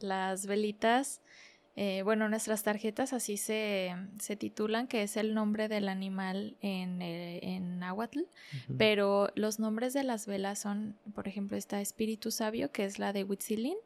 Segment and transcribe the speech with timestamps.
[0.00, 1.20] Las velitas,
[1.74, 7.02] eh, bueno, nuestras tarjetas así se, se, titulan, que es el nombre del animal en,
[7.02, 8.20] eh, en náhuatl,
[8.78, 13.12] pero los nombres de las velas son, por ejemplo, está Espíritu Sabio, que es la
[13.12, 13.76] de Huitzilin,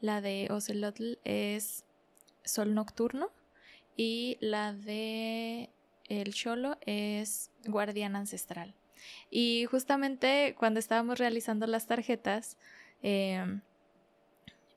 [0.00, 1.84] la de Ocelotl es
[2.44, 3.30] Sol Nocturno
[3.96, 5.70] y la de
[6.08, 8.74] el Cholo es Guardián Ancestral.
[9.30, 12.56] Y justamente cuando estábamos realizando las tarjetas,
[13.02, 13.60] em,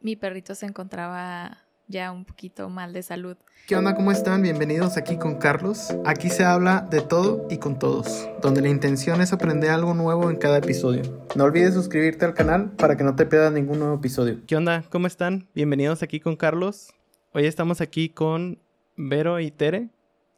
[0.08, 3.36] mi perrito se encontraba ya un poquito mal de salud.
[3.68, 3.94] ¿Qué onda?
[3.94, 4.42] ¿Cómo están?
[4.42, 5.94] Bienvenidos aquí con Carlos.
[6.06, 10.30] Aquí se habla de todo y con todos, donde la intención es aprender algo nuevo
[10.30, 11.02] en cada episodio.
[11.36, 14.40] No olvides suscribirte al canal para que no te pierdas ningún nuevo episodio.
[14.48, 14.86] ¿Qué onda?
[14.90, 15.50] ¿Cómo están?
[15.54, 16.94] Bienvenidos aquí con Carlos.
[17.34, 18.60] Hoy estamos aquí con
[18.96, 19.90] Vero y Tere,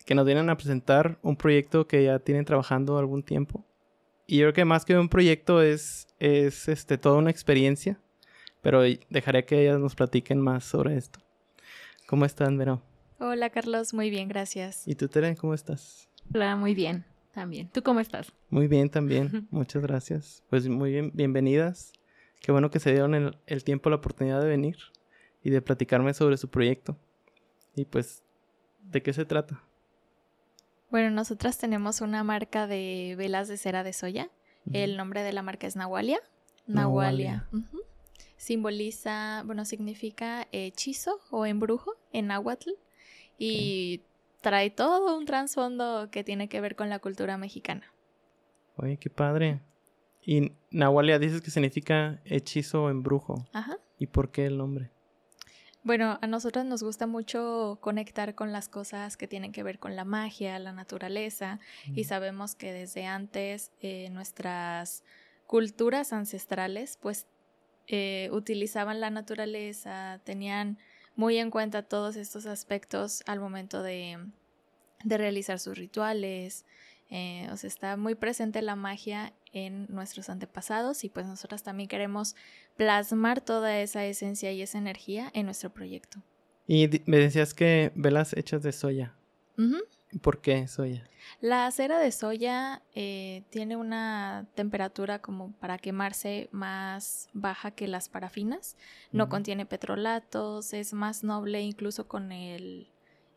[0.03, 3.63] que nos vienen a presentar un proyecto que ya tienen trabajando algún tiempo.
[4.25, 7.99] Y yo creo que más que un proyecto es, es este, toda una experiencia.
[8.61, 11.19] Pero dejaré que ellas nos platiquen más sobre esto.
[12.07, 12.81] ¿Cómo están, Vero?
[13.19, 13.93] Hola, Carlos.
[13.93, 14.87] Muy bien, gracias.
[14.87, 16.09] ¿Y tú, Tere, cómo estás?
[16.33, 17.05] Hola, muy bien.
[17.33, 17.69] También.
[17.69, 18.33] ¿Tú cómo estás?
[18.49, 19.47] Muy bien, también.
[19.51, 20.43] Muchas gracias.
[20.49, 21.93] Pues muy bien, bienvenidas.
[22.41, 24.77] Qué bueno que se dieron el, el tiempo, la oportunidad de venir
[25.43, 26.97] y de platicarme sobre su proyecto.
[27.75, 28.23] Y pues,
[28.83, 29.61] ¿de qué se trata?
[30.89, 34.29] Bueno, nosotras tenemos una marca de velas de cera de soya.
[34.73, 36.19] El nombre de la marca es Nahualia.
[36.67, 37.47] Nahualia.
[38.39, 42.69] Simboliza, bueno, significa hechizo o embrujo en náhuatl.
[43.37, 44.01] Y
[44.39, 47.93] trae todo un trasfondo que tiene que ver con la cultura mexicana.
[48.77, 49.59] Oye, qué padre.
[50.21, 53.45] Y Nahualia dices que significa hechizo o embrujo.
[53.51, 53.77] Ajá.
[53.97, 54.89] ¿Y por qué el nombre?
[55.83, 59.97] Bueno, a nosotros nos gusta mucho conectar con las cosas que tienen que ver con
[59.97, 61.59] la magia, la naturaleza,
[61.93, 65.03] y sabemos que desde antes eh, nuestras
[65.45, 67.27] culturas ancestrales pues
[67.89, 70.77] eh, utilizaban la naturaleza, tenían
[71.15, 74.19] muy en cuenta todos estos aspectos al momento de,
[75.03, 76.65] de realizar sus rituales,
[77.09, 81.89] eh, o sea, está muy presente la magia en nuestros antepasados y pues nosotras también
[81.89, 82.35] queremos
[82.77, 86.21] plasmar toda esa esencia y esa energía en nuestro proyecto.
[86.67, 89.15] Y me decías que velas hechas de soya.
[90.21, 91.07] ¿Por qué soya?
[91.39, 98.09] La cera de soya eh, tiene una temperatura como para quemarse más baja que las
[98.09, 98.75] parafinas.
[99.11, 102.87] No contiene petrolatos, es más noble incluso con el...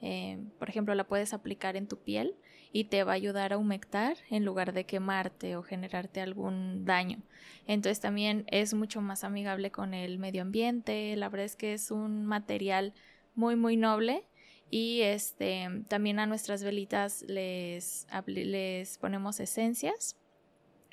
[0.01, 2.35] Eh, por ejemplo, la puedes aplicar en tu piel
[2.73, 7.19] y te va a ayudar a humectar en lugar de quemarte o generarte algún daño.
[7.67, 11.91] Entonces también es mucho más amigable con el medio ambiente, la verdad es que es
[11.93, 12.95] un material
[13.35, 14.25] muy muy noble
[14.73, 20.17] y este también a nuestras velitas les, les ponemos esencias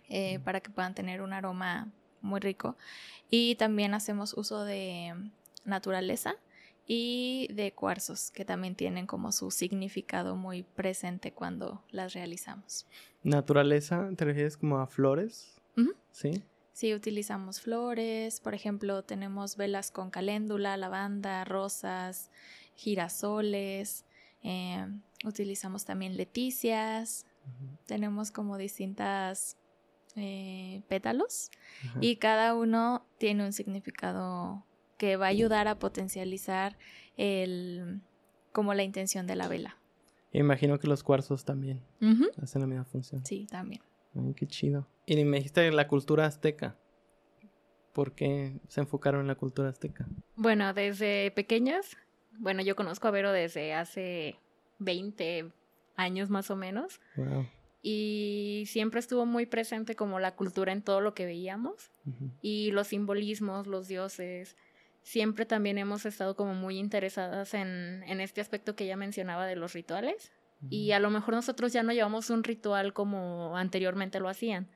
[0.10, 1.88] eh, para que puedan tener un aroma
[2.20, 2.76] muy rico
[3.32, 5.14] y también hacemos uso de
[5.64, 6.36] naturaleza
[6.88, 12.86] y de cuarzos, que también tienen como su significado muy presente cuando las realizamos.
[13.24, 15.56] ¿Naturaleza te refieres como a flores?
[16.12, 16.44] Sí.
[16.74, 22.32] Sí, utilizamos flores, por ejemplo, tenemos velas con caléndula, lavanda, rosas,
[22.80, 24.06] girasoles,
[24.42, 24.88] eh,
[25.26, 27.26] utilizamos también leticias,
[27.86, 29.58] tenemos como distintas
[30.16, 31.52] eh, pétalos
[32.00, 34.66] y cada uno tiene un significado
[34.98, 36.78] que va a ayudar a potencializar
[37.18, 38.02] el,
[38.52, 39.78] como la intención de la vela.
[40.32, 41.82] Imagino que los cuarzos también
[42.42, 43.26] hacen la misma función.
[43.26, 43.82] Sí, también.
[44.16, 44.88] Ay, qué chido.
[45.06, 46.78] Y me dijiste la cultura azteca.
[47.94, 50.08] ¿Por qué se enfocaron en la cultura azteca?
[50.36, 51.98] Bueno, desde pequeñas,
[52.40, 54.36] bueno, yo conozco a Vero desde hace
[54.80, 55.52] 20
[55.96, 57.00] años más o menos.
[57.16, 57.48] Wow.
[57.82, 61.92] Y siempre estuvo muy presente como la cultura en todo lo que veíamos.
[62.42, 64.58] Y los simbolismos, los dioses,
[65.02, 69.56] siempre también hemos estado como muy interesadas en, en este aspecto que ella mencionaba de
[69.56, 70.32] los rituales.
[70.70, 74.68] Y a lo mejor nosotros ya no llevamos un ritual como anteriormente lo hacían.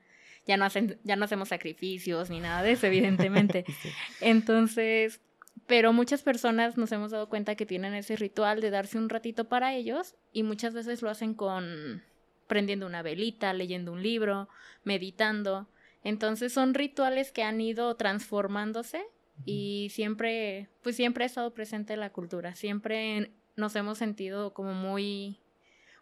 [0.46, 3.64] Ya no, hacen, ya no hacemos sacrificios ni nada de eso, evidentemente.
[4.20, 5.20] Entonces,
[5.66, 9.48] pero muchas personas nos hemos dado cuenta que tienen ese ritual de darse un ratito
[9.48, 12.02] para ellos y muchas veces lo hacen con
[12.46, 14.48] prendiendo una velita, leyendo un libro,
[14.84, 15.68] meditando.
[16.02, 19.02] Entonces son rituales que han ido transformándose
[19.46, 25.38] y siempre, pues siempre ha estado presente la cultura, siempre nos hemos sentido como muy,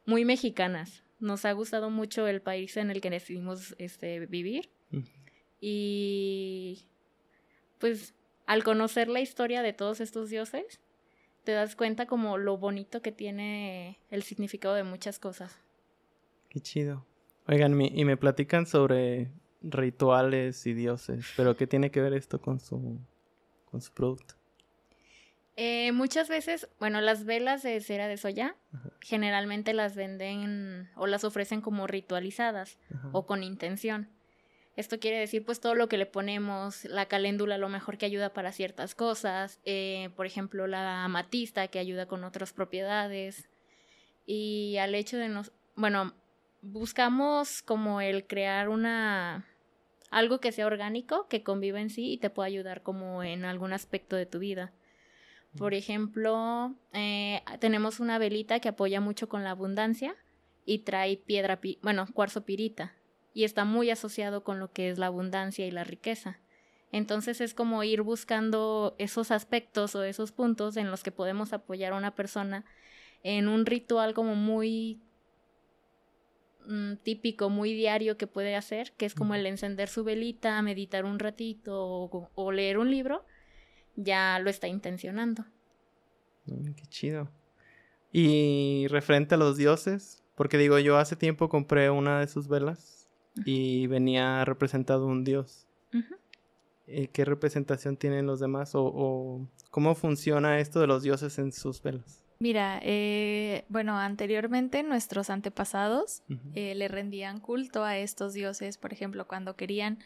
[0.04, 1.04] muy mexicanas.
[1.20, 4.70] Nos ha gustado mucho el país en el que decidimos este, vivir.
[5.60, 6.82] Y
[7.78, 8.14] pues
[8.46, 10.80] al conocer la historia de todos estos dioses,
[11.44, 15.56] te das cuenta como lo bonito que tiene el significado de muchas cosas.
[16.48, 17.04] Qué chido.
[17.48, 22.60] Oigan, y me platican sobre rituales y dioses, pero ¿qué tiene que ver esto con
[22.60, 22.98] su
[23.64, 24.34] con su producto?
[25.56, 28.56] Eh, muchas veces, bueno, las velas de cera de soya
[29.00, 32.78] generalmente las venden o las ofrecen como ritualizadas
[33.12, 34.08] o con intención.
[34.74, 38.06] Esto quiere decir pues todo lo que le ponemos, la caléndula a lo mejor que
[38.06, 43.50] ayuda para ciertas cosas, eh, por ejemplo la amatista que ayuda con otras propiedades.
[44.24, 46.14] Y al hecho de nos, bueno,
[46.62, 49.46] buscamos como el crear una
[50.10, 53.72] algo que sea orgánico, que conviva en sí y te pueda ayudar como en algún
[53.72, 54.72] aspecto de tu vida.
[55.56, 60.14] Por ejemplo, eh, tenemos una velita que apoya mucho con la abundancia
[60.64, 62.94] y trae piedra, bueno, cuarzo pirita
[63.34, 66.38] y está muy asociado con lo que es la abundancia y la riqueza.
[66.90, 71.94] Entonces es como ir buscando esos aspectos o esos puntos en los que podemos apoyar
[71.94, 72.64] a una persona
[73.22, 75.00] en un ritual como muy
[76.66, 81.04] mm, típico, muy diario que puede hacer, que es como el encender su velita, meditar
[81.04, 83.24] un ratito o leer un libro
[83.96, 85.44] ya lo está intencionando.
[86.46, 87.30] Mm, qué chido.
[88.12, 93.01] Y referente a los dioses, porque digo, yo hace tiempo compré una de sus velas
[93.44, 95.66] y venía representado un dios.
[96.86, 98.72] ¿Y ¿Qué representación tienen los demás?
[98.74, 102.22] O, cómo funciona esto de los dioses en sus velas?
[102.38, 106.22] Mira, eh, bueno, anteriormente nuestros antepasados
[106.54, 109.98] eh, le rendían culto a estos dioses, por ejemplo, cuando querían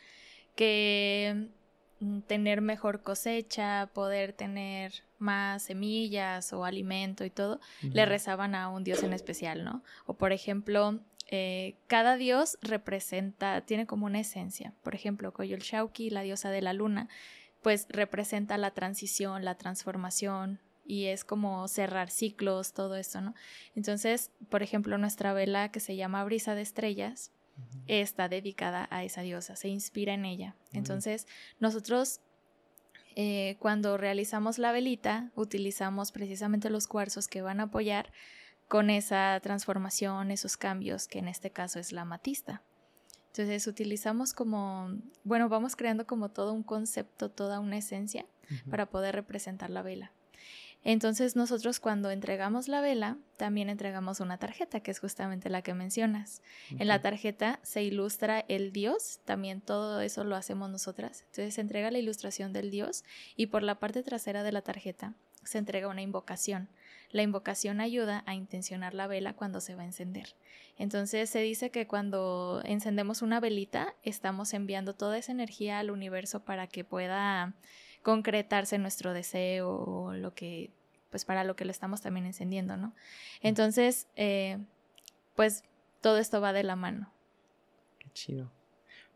[0.54, 1.48] que
[1.98, 8.68] Mm, tener mejor cosecha, poder tener más semillas o alimento y todo, le rezaban a
[8.68, 9.82] un dios en especial, ¿no?
[10.04, 14.74] O por ejemplo, eh, cada dios representa, tiene como una esencia.
[14.82, 17.08] Por ejemplo, Koyol Shauki, la diosa de la luna,
[17.62, 23.34] pues representa la transición, la transformación, y es como cerrar ciclos, todo eso, ¿no?
[23.74, 27.32] Entonces, por ejemplo, nuestra vela que se llama Brisa de Estrellas,
[27.86, 30.54] está dedicada a esa diosa, se inspira en ella.
[30.72, 31.26] Entonces,
[31.58, 32.20] nosotros
[33.14, 38.12] eh, cuando realizamos la velita, utilizamos precisamente los cuarzos que van a apoyar
[38.68, 42.62] con esa transformación, esos cambios, que en este caso es la matista.
[43.28, 44.90] Entonces utilizamos como,
[45.24, 48.24] bueno, vamos creando como todo un concepto, toda una esencia
[48.70, 50.12] para poder representar la vela.
[50.84, 55.74] Entonces nosotros cuando entregamos la vela, también entregamos una tarjeta, que es justamente la que
[55.74, 56.42] mencionas.
[56.70, 61.22] En la tarjeta se ilustra el dios, también todo eso lo hacemos nosotras.
[61.22, 63.04] Entonces se entrega la ilustración del dios
[63.34, 66.68] y por la parte trasera de la tarjeta se entrega una invocación.
[67.10, 70.34] La invocación ayuda a intencionar la vela cuando se va a encender.
[70.78, 76.44] Entonces se dice que cuando encendemos una velita estamos enviando toda esa energía al universo
[76.44, 77.54] para que pueda
[78.02, 80.70] concretarse nuestro deseo o lo que,
[81.10, 82.94] pues para lo que lo estamos también encendiendo, ¿no?
[83.40, 84.58] Entonces, eh,
[85.34, 85.64] pues
[86.00, 87.10] todo esto va de la mano.
[87.98, 88.50] Qué chido.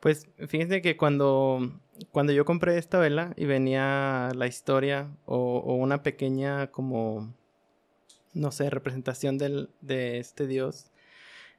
[0.01, 1.79] Pues fíjense que cuando,
[2.11, 7.35] cuando yo compré esta vela y venía la historia o, una pequeña como,
[8.33, 10.91] no sé, representación del, de este dios,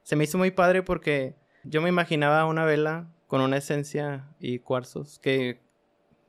[0.02, 4.58] se me hizo muy padre porque yo me imaginaba una vela con una esencia y
[4.58, 5.60] cuarzos que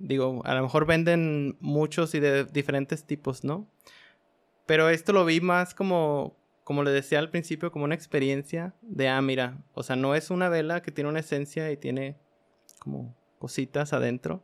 [0.03, 3.69] Digo, a lo mejor venden muchos y de diferentes tipos, ¿no?
[4.65, 6.35] Pero esto lo vi más como,
[6.65, 10.29] como le decía al principio, como una experiencia de, ah, mira, o sea, no es
[10.29, 12.17] una vela que tiene una esencia y tiene
[12.79, 14.43] como cositas adentro.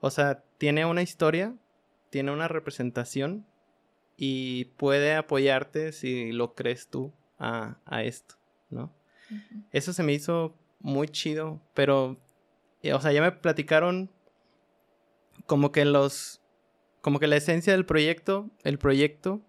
[0.00, 1.54] O sea, tiene una historia,
[2.10, 3.46] tiene una representación
[4.16, 8.36] y puede apoyarte si lo crees tú a, esto,
[8.70, 8.92] ¿no?
[9.72, 12.16] Eso se me hizo muy chido, pero,
[12.82, 14.10] eh, o sea, ya me platicaron
[15.46, 16.40] como que los,
[17.00, 19.42] como que la esencia del proyecto, el proyecto,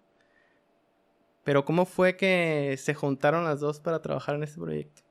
[1.44, 5.02] pero ¿cómo fue que se juntaron las dos para trabajar en este proyecto?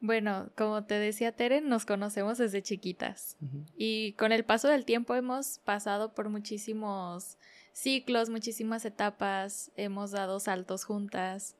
[0.00, 3.36] Bueno, como te decía Tere, nos conocemos desde chiquitas
[3.76, 7.38] y con el paso del tiempo hemos pasado por muchísimos
[7.72, 11.56] ciclos, muchísimas etapas, hemos dado saltos juntas.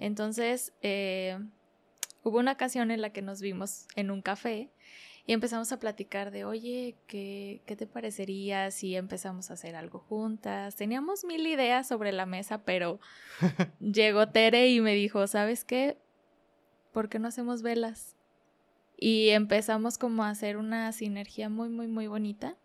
[0.00, 1.38] Entonces, eh,
[2.22, 4.70] hubo una ocasión en la que nos vimos en un café
[5.26, 9.98] y empezamos a platicar de, oye, ¿qué, ¿qué te parecería si empezamos a hacer algo
[9.98, 10.74] juntas?
[10.76, 12.98] Teníamos mil ideas sobre la mesa, pero
[13.80, 15.98] llegó Tere y me dijo, ¿sabes qué?
[16.92, 18.16] ¿Por qué no hacemos velas?
[18.96, 22.56] Y empezamos como a hacer una sinergia muy, muy, muy bonita,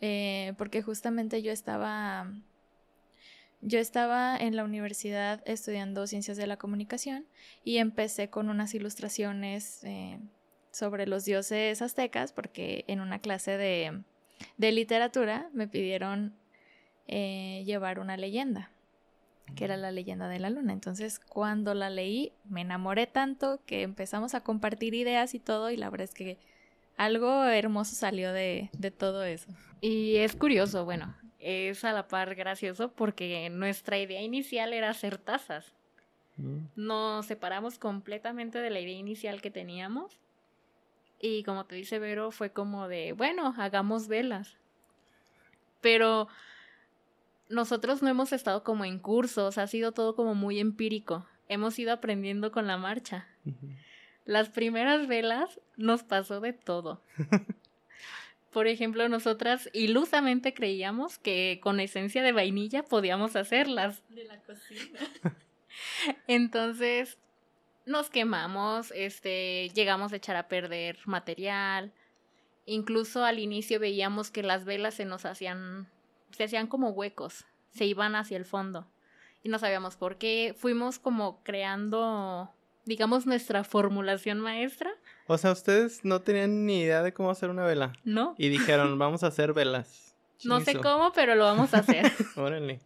[0.00, 2.30] eh, porque justamente yo estaba...
[3.62, 7.26] Yo estaba en la universidad estudiando ciencias de la comunicación
[7.64, 10.20] y empecé con unas ilustraciones eh,
[10.70, 14.02] sobre los dioses aztecas porque en una clase de,
[14.58, 16.34] literatura me pidieron
[17.08, 18.70] eh, llevar una leyenda,
[19.54, 20.74] que era la leyenda de la luna.
[20.74, 25.78] Entonces, cuando la leí, me enamoré tanto que empezamos a compartir ideas y todo, y
[25.78, 26.38] la verdad es que
[26.96, 29.48] algo hermoso salió de, de todo eso.
[29.80, 35.18] Y es curioso, bueno, es a la par gracioso porque nuestra idea inicial era hacer
[35.18, 35.74] tazas.
[36.36, 36.58] Mm.
[36.76, 40.18] Nos separamos completamente de la idea inicial que teníamos.
[41.20, 44.56] Y como te dice Vero, fue como de, bueno, hagamos velas.
[45.80, 46.28] Pero
[47.48, 51.26] nosotros no hemos estado como en cursos, ha sido todo como muy empírico.
[51.48, 53.28] Hemos ido aprendiendo con la marcha.
[54.26, 57.00] Las primeras velas nos pasó de todo.
[58.52, 64.02] Por ejemplo, nosotras ilusamente creíamos que con esencia de vainilla podíamos hacerlas.
[64.08, 64.98] De la cocina.
[66.26, 67.18] Entonces,
[67.84, 71.92] nos quemamos, este, llegamos a echar a perder material.
[72.64, 75.88] Incluso al inicio veíamos que las velas se nos hacían,
[76.32, 78.88] se hacían como huecos, se iban hacia el fondo.
[79.44, 80.56] Y no sabíamos por qué.
[80.58, 82.52] Fuimos como creando,
[82.86, 84.90] digamos, nuestra formulación maestra.
[85.26, 87.92] O sea, ustedes no tenían ni idea de cómo hacer una vela.
[88.04, 88.34] No.
[88.38, 90.14] Y dijeron, vamos a hacer velas.
[90.44, 92.10] No sé cómo, pero lo vamos a hacer.
[92.36, 92.80] Órale.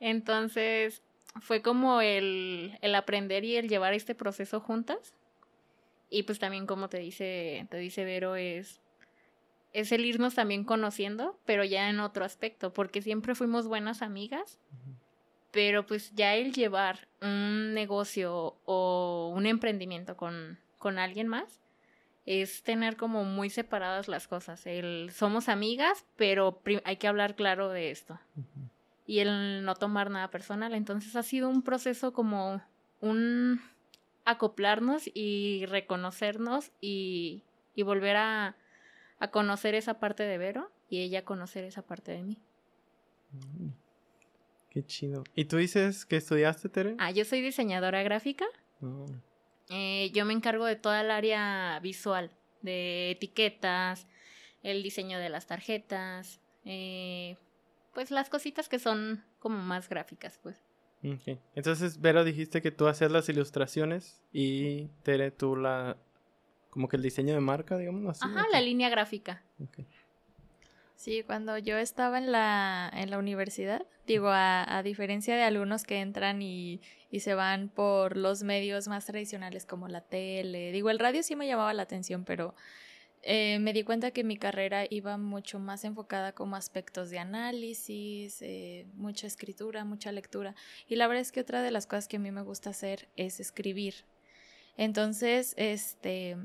[0.00, 1.02] Entonces,
[1.40, 5.14] fue como el, el aprender y el llevar este proceso juntas.
[6.10, 8.80] Y pues también como te dice, te dice Vero, es,
[9.72, 14.58] es el irnos también conociendo, pero ya en otro aspecto, porque siempre fuimos buenas amigas,
[15.52, 21.60] pero pues ya el llevar un negocio o un emprendimiento con, con alguien más,
[22.26, 24.66] es tener como muy separadas las cosas.
[24.66, 28.18] El, somos amigas, pero hay que hablar claro de esto
[29.06, 30.74] y el no tomar nada personal.
[30.74, 32.62] Entonces ha sido un proceso como
[33.00, 33.60] un
[34.24, 37.42] acoplarnos y reconocernos y,
[37.74, 38.56] y volver a,
[39.18, 42.38] a, conocer esa parte de Vero y ella conocer esa parte de mí.
[43.32, 43.68] Mm,
[44.72, 45.22] qué chido.
[45.34, 46.96] ¿Y tú dices que estudiaste, Tere?
[46.98, 48.46] Ah, yo soy diseñadora gráfica.
[48.80, 49.06] Oh.
[49.68, 52.30] Eh, yo me encargo de toda el área visual,
[52.62, 54.06] de etiquetas,
[54.62, 57.36] el diseño de las tarjetas, eh,
[57.92, 60.56] pues las cositas que son como más gráficas, pues.
[61.04, 61.38] Okay.
[61.54, 65.98] Entonces, Vero, dijiste que tú hacías las ilustraciones y Tere, tú la...
[66.70, 68.20] como que el diseño de marca, digamos así.
[68.24, 69.42] Ajá, la línea gráfica.
[70.96, 76.00] Sí, cuando yo estaba en la, en la universidad, digo, a, diferencia de alumnos que
[76.00, 76.80] entran y,
[77.10, 81.34] y, se van por los medios más tradicionales como la tele, digo, el radio sí
[81.34, 82.54] me llamaba la atención, pero
[83.24, 88.42] eh, me di cuenta que mi carrera iba mucho más enfocada como aspectos de análisis,
[88.42, 90.56] eh, mucha escritura, mucha lectura.
[90.88, 93.08] Y la verdad es que otra de las cosas que a mí me gusta hacer
[93.16, 93.94] es escribir.
[94.76, 96.36] Entonces, este,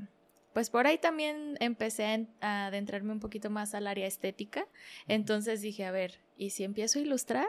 [0.58, 4.66] pues por ahí también empecé a, adentrarme un poquito más al área estética.
[5.06, 7.46] Entonces dije, a ver, ¿y si empiezo a ilustrar?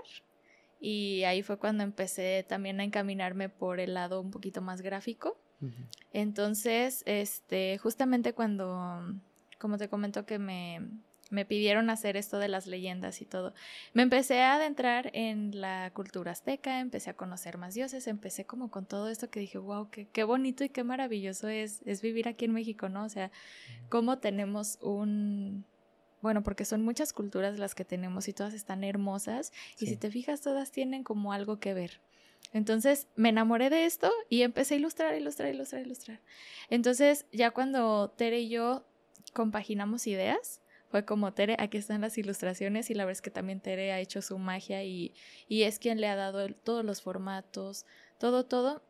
[0.80, 5.40] Y ahí fue cuando empecé también a encaminarme por el lado un poquito más gráfico.
[6.14, 9.02] Entonces, este, justamente cuando,
[9.58, 10.88] como te comento que me,
[11.30, 13.54] me pidieron hacer esto de las leyendas y todo.
[13.94, 18.72] Me empecé a adentrar en la cultura azteca, empecé a conocer más dioses, empecé como
[18.72, 22.28] con todo esto que dije, wow, qué, qué bonito y qué maravilloso es, es vivir
[22.28, 23.04] aquí en México, ¿no?
[23.04, 23.32] O sea,
[23.90, 25.66] cómo tenemos un...
[26.22, 30.12] Bueno, porque son muchas culturas las que tenemos y todas están hermosas y si te
[30.12, 32.02] fijas todas tienen como algo que ver.
[32.52, 36.20] Entonces me enamoré de esto y empecé a ilustrar, ilustrar, ilustrar, ilustrar.
[36.70, 38.86] Entonces ya cuando Tere y yo
[39.34, 43.62] compaginamos ideas, fue como Tere, aquí están las ilustraciones y la verdad es que también
[43.62, 45.14] Tere ha hecho su magia y,
[45.48, 47.86] y es quien le ha dado todos los formatos,
[48.18, 48.84] todo, todo,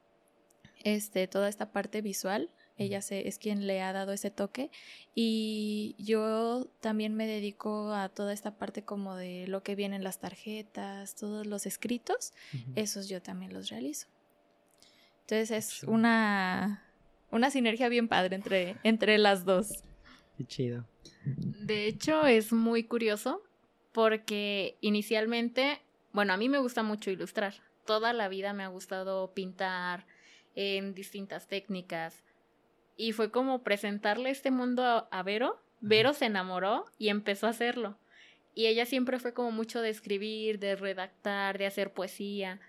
[0.83, 4.71] este, toda esta parte visual ella se, es quien le ha dado ese toque
[5.13, 10.19] y yo también me dedico a toda esta parte como de lo que vienen las
[10.19, 12.33] tarjetas, todos los escritos,
[12.75, 14.07] esos yo también los realizo.
[15.21, 16.85] Entonces es una,
[17.31, 19.83] una sinergia bien padre entre, entre las dos.
[20.37, 20.87] Qué chido.
[21.23, 23.43] De hecho es muy curioso
[23.91, 25.81] porque inicialmente,
[26.13, 27.55] bueno, a mí me gusta mucho ilustrar.
[27.85, 30.05] Toda la vida me ha gustado pintar
[30.55, 32.23] en distintas técnicas
[32.99, 35.57] y fue como presentarle este mundo a, Vero.
[35.79, 37.97] Vero se enamoró y empezó a hacerlo.
[38.53, 42.59] Y ella siempre fue como mucho de escribir, de redactar, de hacer poesía.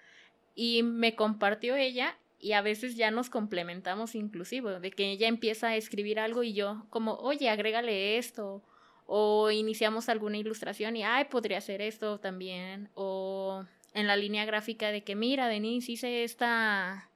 [0.54, 5.68] Y me compartió ella y a veces ya nos complementamos inclusive, de que ella empieza
[5.68, 8.62] a escribir algo y yo como, oye, agrégale esto,
[9.06, 14.90] o iniciamos alguna ilustración y, ay, podría hacer esto también, o en la línea gráfica
[14.90, 17.10] de que, mira, Denise, hice esta,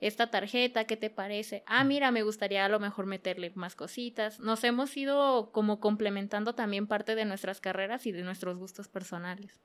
[0.00, 1.62] esta tarjeta, ¿qué te parece?
[1.66, 4.40] Ah, mira, me gustaría a lo mejor meterle más cositas.
[4.40, 9.60] Nos hemos ido como complementando también parte de nuestras carreras y de nuestros gustos personales.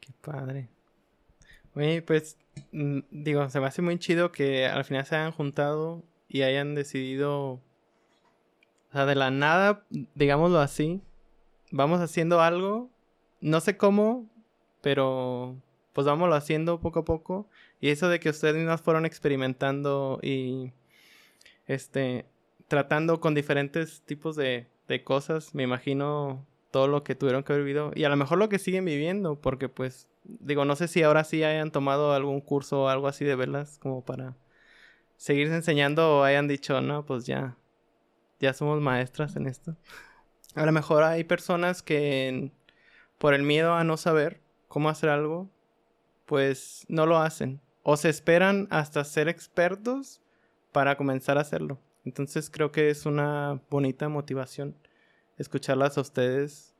[0.00, 0.68] Qué padre.
[1.76, 2.36] Oye, pues
[2.72, 6.74] mm, digo, se me hace muy chido que al final se hayan juntado y hayan
[6.74, 7.60] decidido, o
[8.92, 11.00] sea, de la nada, digámoslo así,
[11.70, 12.90] vamos haciendo algo
[13.40, 14.28] no sé cómo,
[14.80, 15.56] pero
[15.92, 17.48] pues vámonos haciendo poco a poco.
[17.80, 20.72] Y eso de que ustedes mismas fueron experimentando y
[21.66, 22.26] este
[22.68, 27.64] tratando con diferentes tipos de, de cosas, me imagino todo lo que tuvieron que haber
[27.64, 31.02] vivido y a lo mejor lo que siguen viviendo, porque pues digo, no sé si
[31.02, 34.36] ahora sí hayan tomado algún curso o algo así de velas como para
[35.16, 37.56] seguirse enseñando o hayan dicho, no, pues ya,
[38.40, 39.76] ya somos maestras en esto.
[40.54, 42.52] A lo mejor hay personas que
[43.18, 45.48] por el miedo a no saber cómo hacer algo,
[46.26, 47.60] pues no lo hacen.
[47.82, 50.20] O se esperan hasta ser expertos
[50.72, 51.78] para comenzar a hacerlo.
[52.04, 54.76] Entonces creo que es una bonita motivación
[55.38, 56.75] escucharlas a ustedes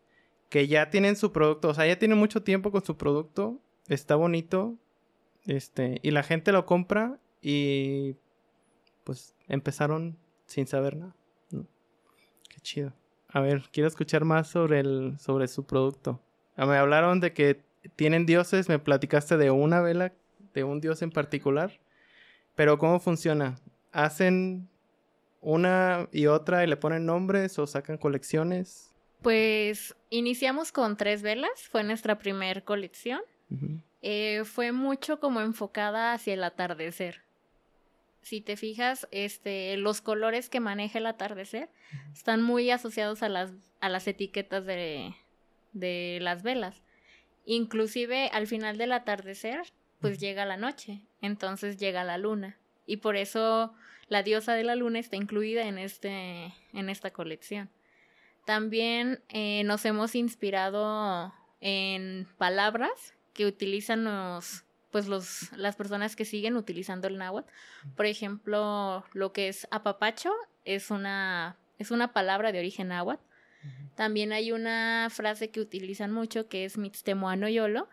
[0.48, 4.16] que ya tienen su producto, o sea, ya tienen mucho tiempo con su producto, está
[4.16, 4.76] bonito,
[5.46, 8.16] este, y la gente lo compra y
[9.04, 11.14] pues empezaron sin saber nada.
[11.50, 12.92] Qué chido.
[13.28, 16.20] A ver, quiero escuchar más sobre el sobre su producto.
[16.56, 17.62] Ah, me hablaron de que
[17.96, 20.12] tienen dioses, me platicaste de una vela,
[20.54, 21.80] de un dios en particular.
[22.54, 23.56] Pero ¿cómo funciona?
[23.92, 24.68] ¿Hacen
[25.40, 28.95] una y otra y le ponen nombres o sacan colecciones?
[29.22, 33.20] Pues iniciamos con tres velas, fue nuestra primer colección.
[34.02, 37.22] Eh, fue mucho como enfocada hacia el atardecer.
[38.22, 41.68] Si te fijas, este, los colores que maneja el atardecer
[42.12, 45.14] están muy asociados a las, a las etiquetas de,
[45.72, 46.82] de las velas.
[47.44, 49.62] Inclusive al final del atardecer,
[50.00, 52.58] pues llega la noche, entonces llega la luna.
[52.86, 53.74] Y por eso
[54.08, 57.70] la diosa de la luna está incluida en, este, en esta colección.
[58.46, 66.24] También eh, nos hemos inspirado en palabras que utilizan los, pues los, las personas que
[66.24, 67.50] siguen utilizando el náhuatl.
[67.94, 70.32] Por ejemplo, lo que es apapacho
[70.64, 73.26] es una, es una palabra de origen náhuatl
[73.94, 77.88] también hay una frase que utilizan mucho que es Mitztemoano Yolo.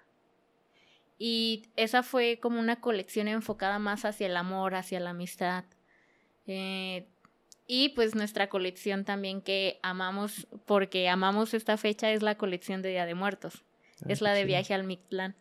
[1.17, 5.63] Y esa fue como una colección enfocada más hacia el amor, hacia la amistad.
[6.45, 7.07] Eh,
[7.75, 12.89] y pues nuestra colección también que amamos, porque amamos esta fecha, es la colección de
[12.89, 13.63] Día de Muertos.
[14.03, 15.35] Ah, es la de Viaje al Mictlán.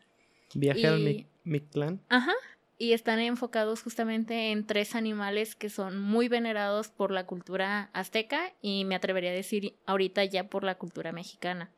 [0.55, 2.01] ¿Viaje al Mictlán?
[2.09, 2.33] Ajá
[2.79, 8.55] y están enfocados justamente en tres animales que son muy venerados por la cultura azteca
[8.62, 11.71] y me atrevería a decir ahorita ya por la cultura mexicana,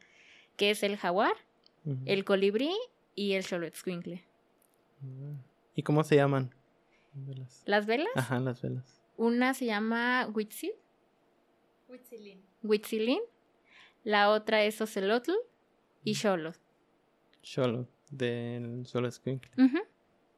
[0.56, 1.34] que es el jaguar,
[2.06, 2.70] el colibrí
[3.16, 4.24] y el xoloitzcuincle.
[5.74, 6.54] ¿Y cómo se llaman?
[7.66, 8.12] ¿Las velas?
[8.14, 9.03] Ajá, las velas.
[9.16, 10.72] Una se llama Huitzil.
[11.88, 12.42] Huitzilín.
[12.62, 13.20] Huitzilín.
[14.02, 15.32] La otra es Ocelotl
[16.02, 16.52] y Xolo.
[17.42, 19.50] Xolo, del Xoloitzcuincle.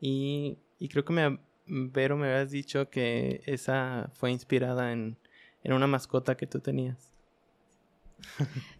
[0.00, 0.58] Y,
[0.90, 5.18] creo que me, Vero me habías dicho que esa fue inspirada en,
[5.64, 7.12] una mascota que tú tenías.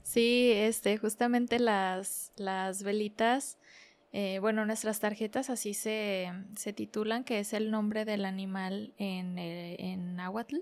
[0.02, 3.58] Sí, este, justamente las, las velitas,
[4.18, 9.36] eh, bueno, nuestras tarjetas así se, se, titulan, que es el nombre del animal en,
[9.38, 10.56] eh, en náhuatl,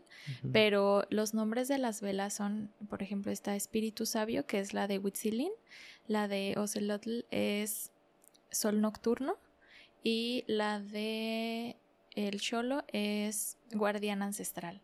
[0.53, 4.89] pero los nombres de las velas son, por ejemplo, esta Espíritu Sabio, que es la
[4.89, 5.53] de Huitzilin,
[6.09, 7.93] la de Ocelotl es
[8.51, 9.37] Sol Nocturno,
[10.03, 11.77] y la de
[12.17, 14.83] el Cholo es Guardián Ancestral.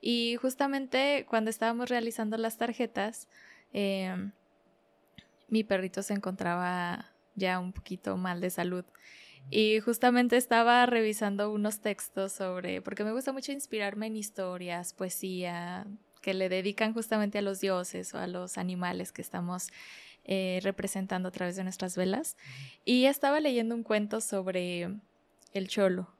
[0.00, 3.28] Y justamente cuando estábamos realizando las tarjetas,
[3.72, 4.32] em,
[5.46, 8.84] mi perrito se encontraba ya un poquito mal de salud.
[9.50, 15.86] Y justamente estaba revisando unos textos sobre, porque me gusta mucho inspirarme en historias, poesía,
[16.20, 19.68] que le dedican justamente a los dioses o a los animales que estamos
[20.24, 22.36] eh, representando a través de nuestras velas.
[22.84, 24.90] Y estaba leyendo un cuento sobre
[25.54, 26.12] el cholo.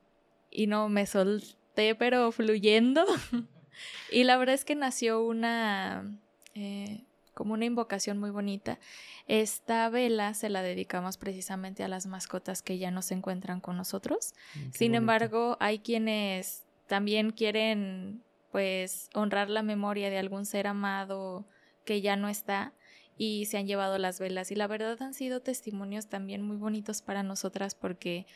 [0.51, 3.05] Y no, me solté, pero fluyendo.
[4.11, 6.19] y la verdad es que nació una...
[6.55, 7.05] Eh,
[7.39, 8.81] como una invocación muy bonita.
[9.29, 13.77] Esta vela se la dedicamos precisamente a las mascotas que ya no se encuentran con
[13.77, 14.35] nosotros.
[14.57, 21.47] Mm, Sin embargo, hay quienes también quieren pues honrar la memoria de algún ser amado
[21.85, 22.73] que ya no está
[23.17, 24.51] y se han llevado las velas.
[24.51, 28.27] Y la verdad han sido testimonios también muy bonitos para nosotras porque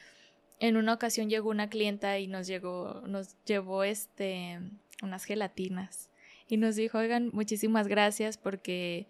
[0.60, 4.60] en una ocasión llegó una clienta y nos llegó, nos llevó este
[5.02, 6.08] unas gelatinas
[6.52, 9.06] y nos dijo, oigan, muchísimas gracias porque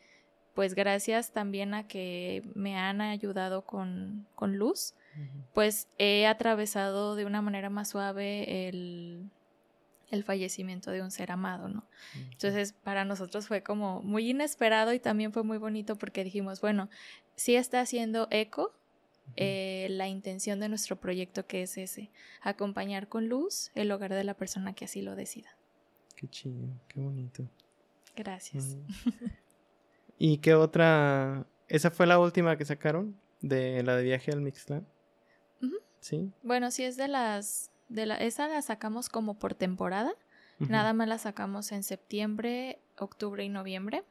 [0.54, 4.94] pues gracias también a que me han ayudado con, con luz,
[5.52, 9.28] pues he atravesado de una manera más suave el,
[10.12, 11.84] el fallecimiento de un ser amado, ¿no?
[12.30, 16.90] Entonces, para nosotros fue como muy inesperado y también fue muy bonito porque dijimos, bueno,
[17.34, 18.72] sí está haciendo eco
[19.34, 24.22] eh, la intención de nuestro proyecto que es ese, acompañar con luz el hogar de
[24.22, 25.56] la persona que así lo decida.
[26.22, 27.42] Qué chido, qué bonito.
[28.14, 28.76] Gracias.
[30.18, 33.18] ¿Y qué otra ¿Esa fue la última que sacaron?
[33.40, 34.86] De la de viaje al Mixland.
[36.00, 36.30] Sí.
[36.42, 37.70] Bueno, sí es de las.
[37.88, 40.12] De la, esa la sacamos como por temporada.
[40.58, 44.04] Nada más la sacamos en septiembre, octubre y noviembre.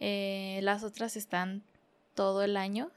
[0.00, 1.62] Eh, las otras están
[2.14, 2.90] todo el año.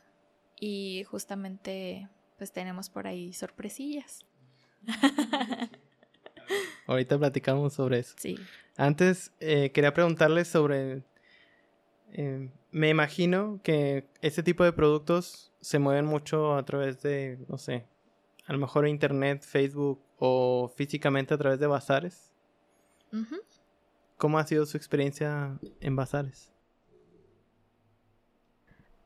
[0.58, 2.08] Y justamente,
[2.38, 4.26] pues tenemos por ahí sorpresillas.
[6.88, 8.16] Ahorita platicamos sobre eso.
[8.18, 8.38] Sí.
[8.78, 11.04] Antes eh, quería preguntarles sobre
[12.18, 17.58] eh, me imagino que este tipo de productos se mueven mucho a través de, no
[17.58, 17.86] sé,
[18.46, 22.32] a lo mejor internet, Facebook o físicamente a través de bazares.
[24.18, 26.52] ¿Cómo ha sido su experiencia en bazares?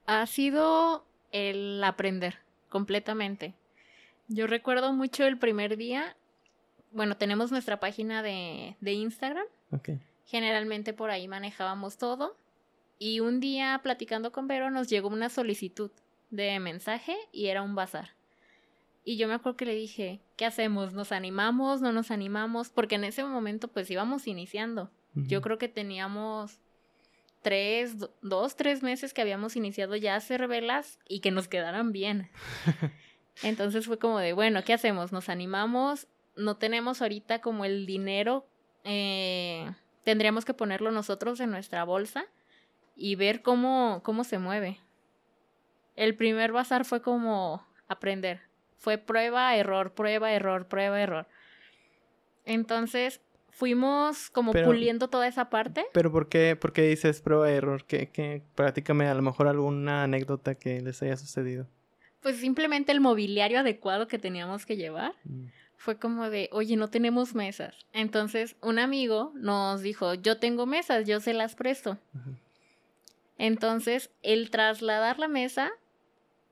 [0.05, 2.39] Ha sido el aprender
[2.69, 3.55] completamente.
[4.27, 6.15] Yo recuerdo mucho el primer día,
[6.91, 9.45] bueno, tenemos nuestra página de, de Instagram.
[10.25, 12.37] Generalmente por ahí manejábamos todo
[12.99, 15.91] y un día platicando con Vero nos llegó una solicitud
[16.29, 18.11] de mensaje y era un bazar.
[19.03, 20.93] Y yo me acuerdo que le dije, ¿qué hacemos?
[20.93, 21.81] ¿Nos animamos?
[21.81, 22.69] ¿No nos animamos?
[22.69, 24.91] Porque en ese momento pues íbamos iniciando.
[25.15, 26.59] Yo creo que teníamos
[27.41, 31.91] tres, dos, tres meses que habíamos iniciado ya a hacer velas y que nos quedaran
[31.91, 32.29] bien.
[33.43, 35.11] Entonces fue como de, bueno, ¿qué hacemos?
[35.11, 36.07] ¿Nos animamos?
[36.39, 38.47] No tenemos ahorita como el dinero.
[38.83, 39.69] Eh,
[40.03, 42.25] tendríamos que ponerlo nosotros en nuestra bolsa
[42.95, 44.79] y ver cómo, cómo se mueve.
[45.95, 48.41] El primer bazar fue como aprender.
[48.77, 51.27] Fue prueba, error, prueba, error, prueba, error.
[52.45, 55.85] Entonces fuimos como puliendo toda esa parte.
[55.93, 57.83] Pero ¿por qué, por qué dices prueba, error?
[57.85, 61.67] ¿Qué, qué, prácticame a lo mejor alguna anécdota que les haya sucedido.
[62.21, 65.13] Pues simplemente el mobiliario adecuado que teníamos que llevar.
[65.25, 65.47] Mm.
[65.79, 67.73] Fue como de, oye, no tenemos mesas.
[67.93, 71.97] Entonces un amigo nos dijo, yo tengo mesas, yo se las presto.
[73.37, 75.71] Entonces, el trasladar la mesa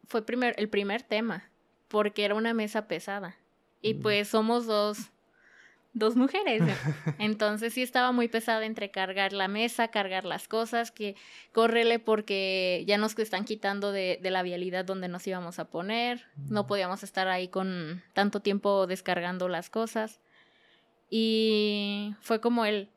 [0.06, 1.44] fue primer, el primer tema,
[1.90, 3.36] porque era una mesa pesada.
[3.82, 5.12] Y pues somos dos,
[5.98, 6.62] dos mujeres.
[7.20, 11.16] Entonces sí estaba muy pesada entre cargar la mesa, cargar las cosas, que
[11.52, 16.26] córrele porque ya nos están quitando de, de la vialidad donde nos íbamos a poner.
[16.36, 16.68] No mm.
[16.68, 20.20] podíamos estar ahí con tanto tiempo descargando las cosas.
[21.10, 22.90] Y fue como el,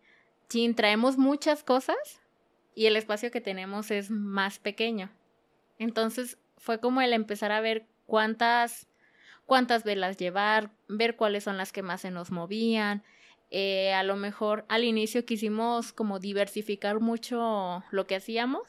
[0.48, 2.20] chin, traemos muchas cosas,
[2.74, 5.10] y el espacio que tenemos es más pequeño.
[5.78, 8.86] Entonces fue como el empezar a ver cuántas,
[9.50, 13.02] cuántas velas llevar, ver cuáles son las que más se nos movían.
[13.50, 18.62] Eh, a lo mejor al inicio quisimos como diversificar mucho lo que hacíamos.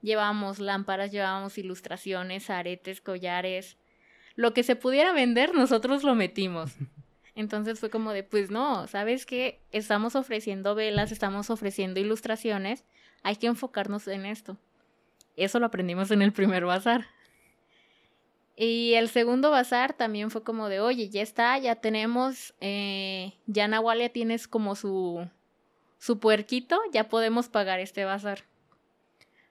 [0.00, 3.78] Llevábamos lámparas, llevábamos ilustraciones, aretes, collares.
[4.36, 6.70] Lo que se pudiera vender, nosotros lo metimos.
[7.34, 9.60] Entonces fue como de, pues no, ¿sabes qué?
[9.72, 12.84] Estamos ofreciendo velas, estamos ofreciendo ilustraciones,
[13.24, 14.56] hay que enfocarnos en esto.
[15.34, 17.06] Eso lo aprendimos en el primer bazar.
[18.64, 23.66] Y el segundo bazar también fue como de, oye, ya está, ya tenemos, eh, ya
[23.66, 25.28] Nahualia tienes como su,
[25.98, 28.44] su puerquito, ya podemos pagar este bazar.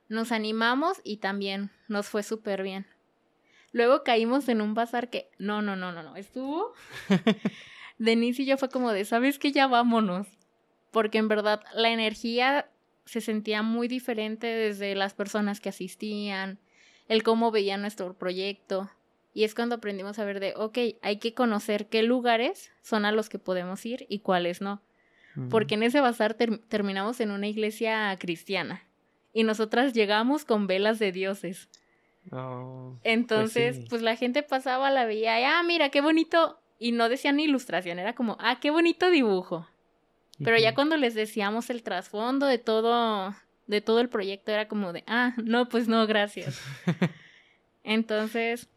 [0.07, 2.87] Nos animamos y también nos fue súper bien.
[3.73, 6.71] Luego caímos en un bazar que, no, no, no, no, no, estuvo.
[7.97, 9.51] Denise y yo fue como de, ¿sabes qué?
[9.51, 10.25] Ya vámonos.
[10.89, 12.71] Porque en verdad la energía
[13.03, 16.59] se sentía muy diferente desde las personas que asistían,
[17.09, 18.89] el cómo veían nuestro proyecto.
[19.33, 23.11] Y es cuando aprendimos a ver de, ok, hay que conocer qué lugares son a
[23.11, 24.81] los que podemos ir y cuáles no.
[25.49, 28.83] Porque en ese bazar terminamos en una iglesia cristiana
[29.33, 31.69] y nosotras llegamos con velas de dioses.
[32.31, 36.59] Oh, pues Entonces, pues, la gente pasaba, la veía, y, ah, mira, qué bonito.
[36.77, 39.67] Y no decían ilustración, era como, ah, qué bonito dibujo.
[40.43, 43.35] Pero ya cuando les decíamos el trasfondo de todo,
[43.67, 46.59] de todo el proyecto, era como de, ah, no, pues no, gracias.
[47.83, 48.67] Entonces,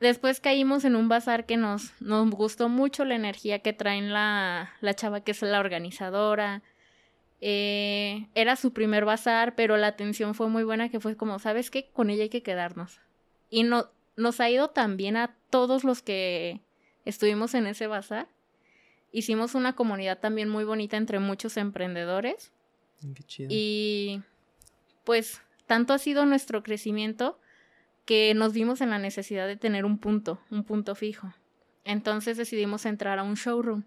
[0.00, 4.72] después caímos en un bazar que nos, nos gustó mucho la energía que traen la,
[4.80, 6.62] la chava que es la organizadora.
[7.40, 11.70] Eh, era su primer bazar, pero la atención fue muy buena, que fue como, ¿sabes
[11.70, 11.90] qué?
[11.92, 13.00] Con ella hay que quedarnos.
[13.50, 16.60] Y no, nos ha ido también a todos los que
[17.04, 18.28] estuvimos en ese bazar
[19.16, 22.52] hicimos una comunidad también muy bonita entre muchos emprendedores.
[23.00, 23.48] Mm, qué chido.
[23.50, 24.22] Y
[25.04, 27.40] pues tanto ha sido nuestro crecimiento
[28.06, 31.34] que nos vimos en la necesidad de tener un punto, un punto fijo.
[31.84, 33.84] Entonces decidimos entrar a un showroom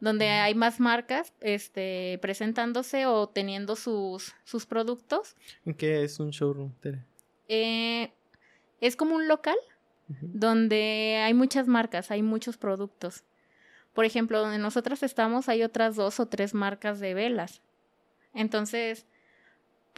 [0.00, 0.42] donde mm.
[0.42, 5.36] hay más marcas este, presentándose o teniendo sus, sus productos.
[5.76, 6.72] ¿Qué es un showroom,
[7.48, 8.12] eh,
[8.80, 9.56] es como un local
[10.20, 13.24] donde hay muchas marcas, hay muchos productos.
[13.92, 17.62] Por ejemplo, donde nosotras estamos hay otras dos o tres marcas de velas.
[18.32, 19.06] Entonces,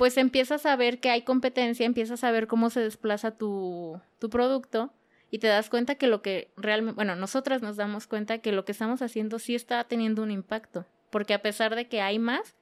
[0.01, 4.31] pues empiezas a ver que hay competencia, empiezas a ver cómo se desplaza tu, tu
[4.31, 4.91] producto
[5.31, 8.65] y te das cuenta que lo que realmente, bueno, nosotras nos damos cuenta que lo
[8.65, 12.57] que estamos haciendo sí está teniendo un impacto, porque a pesar de que hay más,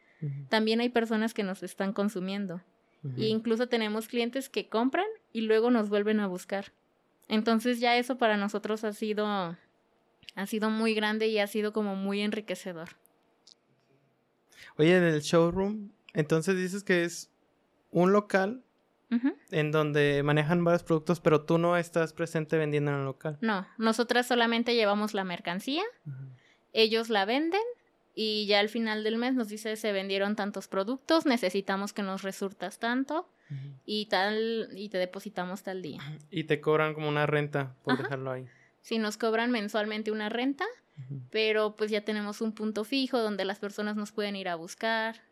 [0.49, 2.61] también hay personas que nos están consumiendo.
[3.17, 6.73] E incluso tenemos clientes que compran y luego nos vuelven a buscar.
[7.29, 9.57] Entonces ya eso para nosotros ha sido
[10.35, 12.89] ha sido muy grande y ha sido como muy enriquecedor.
[14.77, 17.31] Oye, del showroom, entonces dices que es
[17.91, 18.63] un local
[19.51, 23.39] en donde manejan varios productos, pero tú no estás presente vendiendo en el local.
[23.41, 25.83] No, nosotras solamente llevamos la mercancía,
[26.73, 27.63] ellos la venden
[28.15, 32.23] y ya al final del mes nos dice se vendieron tantos productos, necesitamos que nos
[32.23, 33.29] resurtas tanto
[33.87, 36.01] y tal y te depositamos tal día.
[36.31, 38.47] Y te cobran como una renta por dejarlo ahí.
[38.83, 40.67] Sí, nos cobran mensualmente una renta,
[41.31, 45.23] pero pues ya tenemos un punto fijo donde las personas nos pueden ir a buscar.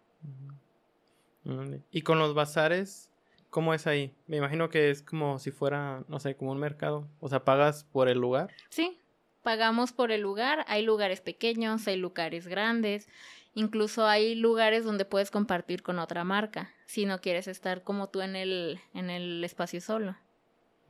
[1.91, 3.11] ¿Y con los bazares?
[3.51, 4.15] ¿Cómo es ahí?
[4.27, 7.09] Me imagino que es como si fuera, no sé, como un mercado.
[7.21, 8.51] O sea, ¿pagas por el lugar?
[8.69, 8.99] Sí,
[9.43, 10.65] pagamos por el lugar.
[10.69, 13.09] Hay lugares pequeños, hay lugares grandes.
[13.55, 18.21] Incluso hay lugares donde puedes compartir con otra marca, si no quieres estar como tú
[18.21, 20.17] en el, en el espacio solo.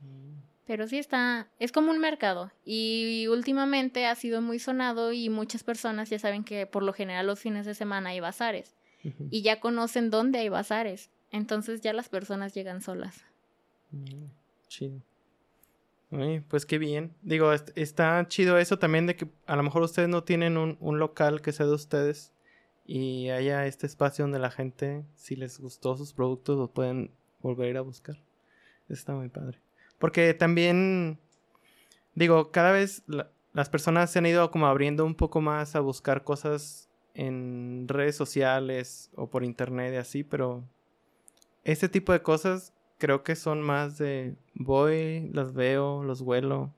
[0.01, 0.41] Mm.
[0.65, 5.63] Pero sí está, es como un mercado y últimamente ha sido muy sonado y muchas
[5.63, 9.59] personas ya saben que por lo general los fines de semana hay bazares y ya
[9.59, 11.09] conocen dónde hay bazares.
[11.31, 13.23] Entonces ya las personas llegan solas.
[13.91, 14.25] Mm,
[14.67, 15.01] chido.
[16.47, 17.13] pues qué bien.
[17.21, 20.99] Digo, está chido eso también de que a lo mejor ustedes no tienen un, un,
[20.99, 22.33] local que sea de ustedes
[22.85, 27.67] y haya este espacio donde la gente, si les gustó sus productos, los pueden volver
[27.67, 28.17] a ir a buscar.
[28.89, 29.59] Está muy padre.
[29.99, 31.19] Porque también,
[32.15, 33.03] digo, cada vez
[33.53, 36.86] las personas se han ido como abriendo un poco más a buscar cosas
[37.17, 40.63] en redes sociales o por internet y así, pero
[41.63, 46.73] este tipo de cosas creo que son más de voy, las veo, los huelo,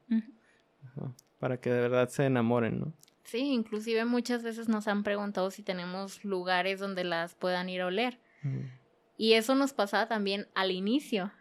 [1.40, 2.94] para que de verdad se enamoren, ¿no?
[3.26, 7.88] Sí, inclusive muchas veces nos han preguntado si tenemos lugares donde las puedan ir a
[7.88, 8.18] oler.
[9.18, 11.32] Y eso nos pasaba también al inicio.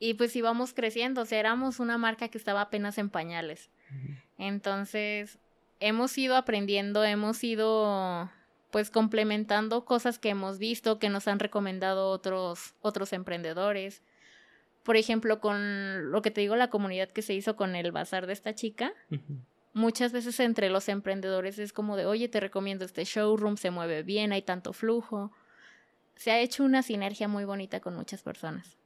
[0.00, 3.70] Y pues íbamos creciendo, o sea, éramos una marca que estaba apenas en pañales.
[4.38, 5.38] Entonces,
[5.84, 8.30] hemos ido aprendiendo, hemos ido
[8.70, 14.02] pues complementando cosas que hemos visto, que nos han recomendado otros, otros emprendedores.
[14.82, 18.26] Por ejemplo, con lo que te digo, la comunidad que se hizo con el bazar
[18.26, 18.94] de esta chica.
[19.74, 24.02] Muchas veces entre los emprendedores es como de, oye, te recomiendo este showroom, se mueve
[24.02, 25.32] bien, hay tanto flujo.
[26.16, 28.78] Se ha hecho una sinergia muy bonita con muchas personas.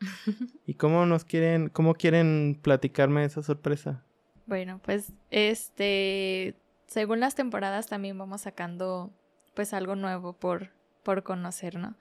[0.66, 4.04] ¿Y cómo nos quieren, cómo quieren platicarme esa sorpresa?
[4.46, 6.54] Bueno, pues este,
[6.86, 9.10] según las temporadas también vamos sacando
[9.54, 10.70] pues algo nuevo por,
[11.02, 11.96] por conocer, ¿no?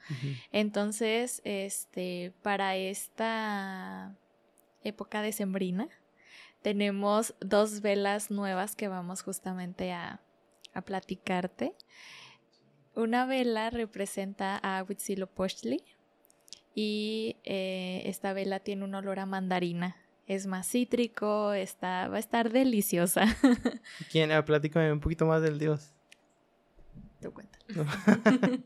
[0.51, 4.15] Entonces, este, para esta
[4.83, 5.87] época decembrina,
[6.61, 10.21] tenemos dos velas nuevas que vamos justamente a,
[10.73, 11.73] a platicarte.
[12.95, 15.83] Una vela representa a Huitzilopochtli
[16.81, 22.19] y eh, esta vela tiene un olor a mandarina es más cítrico, está, va a
[22.19, 23.25] estar deliciosa.
[24.11, 24.31] ¿Quién?
[24.31, 25.91] Ah, platícame un poquito más del dios.
[27.19, 27.59] Te cuento.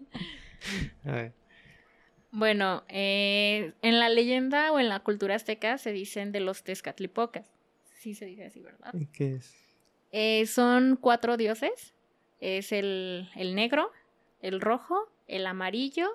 [2.32, 7.52] Bueno, eh, en la leyenda o en la cultura azteca se dicen de los Tezcatlipocas.
[7.94, 8.92] Sí se dice así, ¿verdad?
[9.12, 9.54] ¿Qué es?
[10.12, 11.94] Eh, son cuatro dioses.
[12.40, 13.92] Es el, el negro,
[14.42, 16.10] el rojo, el amarillo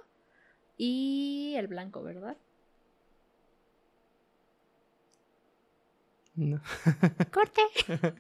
[0.79, 2.37] y el blanco, ¿verdad?
[6.37, 6.61] No.
[7.33, 7.61] Corte.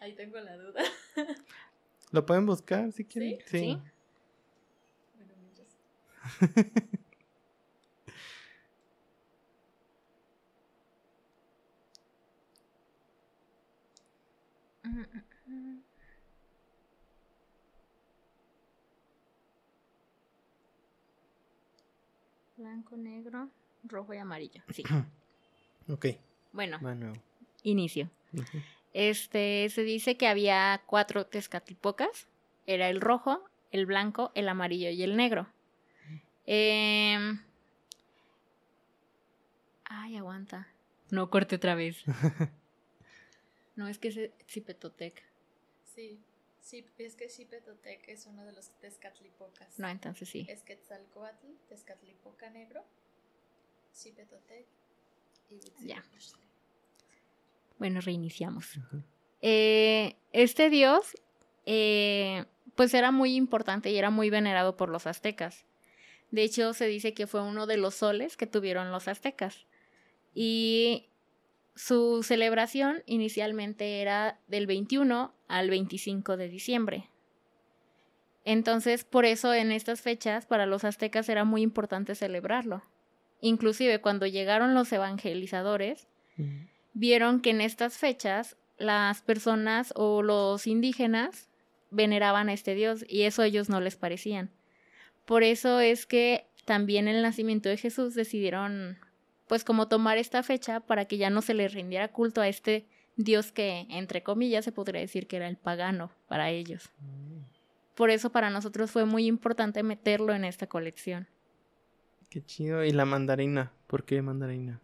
[0.00, 0.82] Ahí tengo la duda.
[2.12, 3.38] Lo pueden buscar si quieren.
[3.46, 3.58] Sí.
[3.58, 3.82] ¿Sí?
[22.60, 23.48] Blanco, negro,
[23.84, 24.62] rojo y amarillo.
[24.68, 24.84] Sí.
[25.88, 26.06] ok.
[26.52, 26.78] Bueno,
[27.62, 28.10] inicio.
[28.92, 32.28] Este, se dice que había cuatro Tezcatlipocas.
[32.66, 35.46] Era el rojo, el blanco, el amarillo y el negro.
[36.44, 37.40] Em,
[39.86, 40.68] ay, aguanta.
[41.10, 42.04] No corte otra vez.
[43.74, 45.22] no, es que es Cipetotec.
[45.94, 46.20] Sí,
[46.60, 49.78] sí, es que Cipetotec es uno de los Tezcatlipocas.
[49.78, 50.46] No, entonces sí.
[50.48, 52.84] Es Quetzalcoatl, Tezcatlipoca negro,
[53.94, 54.66] Cipetotec
[55.84, 56.04] ya.
[57.78, 58.78] Bueno, reiniciamos.
[59.42, 61.14] Eh, este dios,
[61.66, 62.44] eh,
[62.74, 65.64] pues era muy importante y era muy venerado por los aztecas.
[66.30, 69.66] De hecho, se dice que fue uno de los soles que tuvieron los aztecas.
[70.34, 71.09] Y
[71.74, 77.10] su celebración inicialmente era del 21 al 25 de diciembre.
[78.44, 82.82] Entonces, por eso en estas fechas para los aztecas era muy importante celebrarlo.
[83.40, 86.08] Inclusive cuando llegaron los evangelizadores,
[86.92, 91.48] vieron que en estas fechas las personas o los indígenas
[91.90, 94.50] veneraban a este dios y eso a ellos no les parecían.
[95.26, 98.98] Por eso es que también el nacimiento de Jesús decidieron
[99.50, 102.86] pues como tomar esta fecha para que ya no se le rindiera culto a este
[103.16, 106.88] dios que entre comillas se podría decir que era el pagano para ellos.
[107.00, 107.40] Mm.
[107.96, 111.26] Por eso para nosotros fue muy importante meterlo en esta colección.
[112.28, 112.84] Qué chido.
[112.84, 113.72] ¿Y la mandarina?
[113.88, 114.80] ¿Por qué mandarina?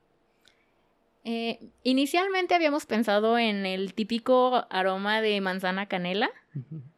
[1.22, 6.30] Eh, inicialmente habíamos pensado en el típico aroma de manzana canela,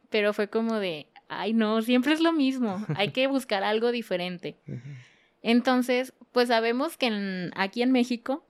[0.09, 4.57] pero fue como de, ay no, siempre es lo mismo, hay que buscar algo diferente.
[5.43, 8.45] Entonces, pues sabemos que aquí en México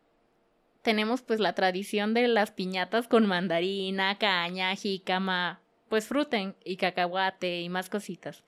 [0.82, 7.60] tenemos pues la tradición de las piñatas con mandarina, caña, jícama, pues fruta y cacahuate
[7.60, 8.44] y más cositas.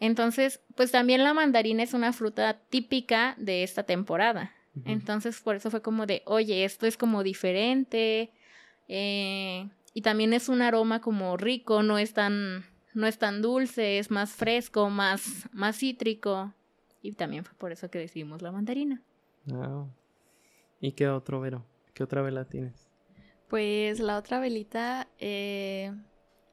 [0.00, 4.52] Entonces, pues también la mandarina es una fruta típica de esta temporada.
[4.84, 8.32] Entonces, por eso fue como de, oye, esto es como diferente.
[8.88, 13.98] Eh, y también es un aroma como rico, no es tan, no es tan dulce,
[13.98, 16.52] es más fresco, más, más cítrico.
[17.04, 19.02] Y también fue por eso que decidimos la mandarina.
[20.80, 21.66] ¿Y qué otro, Vero?
[21.92, 22.88] ¿Qué otra vela tienes?
[23.46, 25.92] Pues la otra velita eh,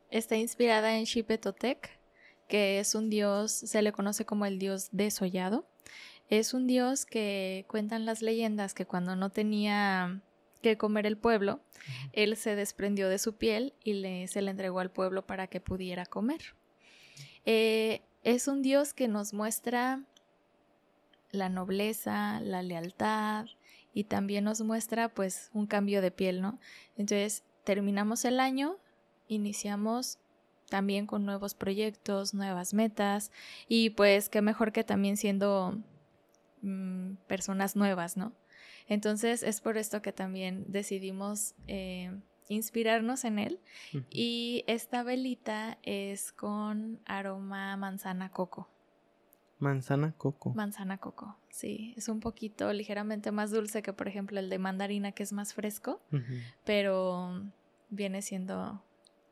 [0.09, 1.97] está inspirada en Xipetotec,
[2.49, 5.65] que es un dios, se le conoce como el dios desollado.
[6.27, 10.21] Es un dios que cuentan las leyendas que cuando no tenía
[10.61, 11.61] que comer el pueblo,
[12.11, 15.61] él se desprendió de su piel y le, se le entregó al pueblo para que
[15.61, 16.57] pudiera comer.
[17.45, 20.03] Eh, es un dios que nos muestra
[21.31, 23.45] la nobleza, la lealtad
[23.93, 26.59] y también nos muestra pues un cambio de piel, ¿no?
[26.97, 28.77] Entonces terminamos el año,
[29.27, 30.19] iniciamos
[30.69, 33.31] también con nuevos proyectos, nuevas metas
[33.67, 35.77] y pues qué mejor que también siendo
[36.61, 38.33] Mm, personas nuevas, ¿no?
[38.87, 42.11] Entonces es por esto que también decidimos eh,
[42.49, 43.59] inspirarnos en él.
[44.09, 48.69] Y esta velita es con aroma manzana coco.
[49.62, 50.54] Manzana coco.
[50.56, 51.93] Manzana coco, sí.
[51.95, 55.54] Es un poquito ligeramente más dulce que por ejemplo el de mandarina que es más
[55.54, 56.02] fresco,
[56.65, 57.43] pero
[57.89, 58.84] viene siendo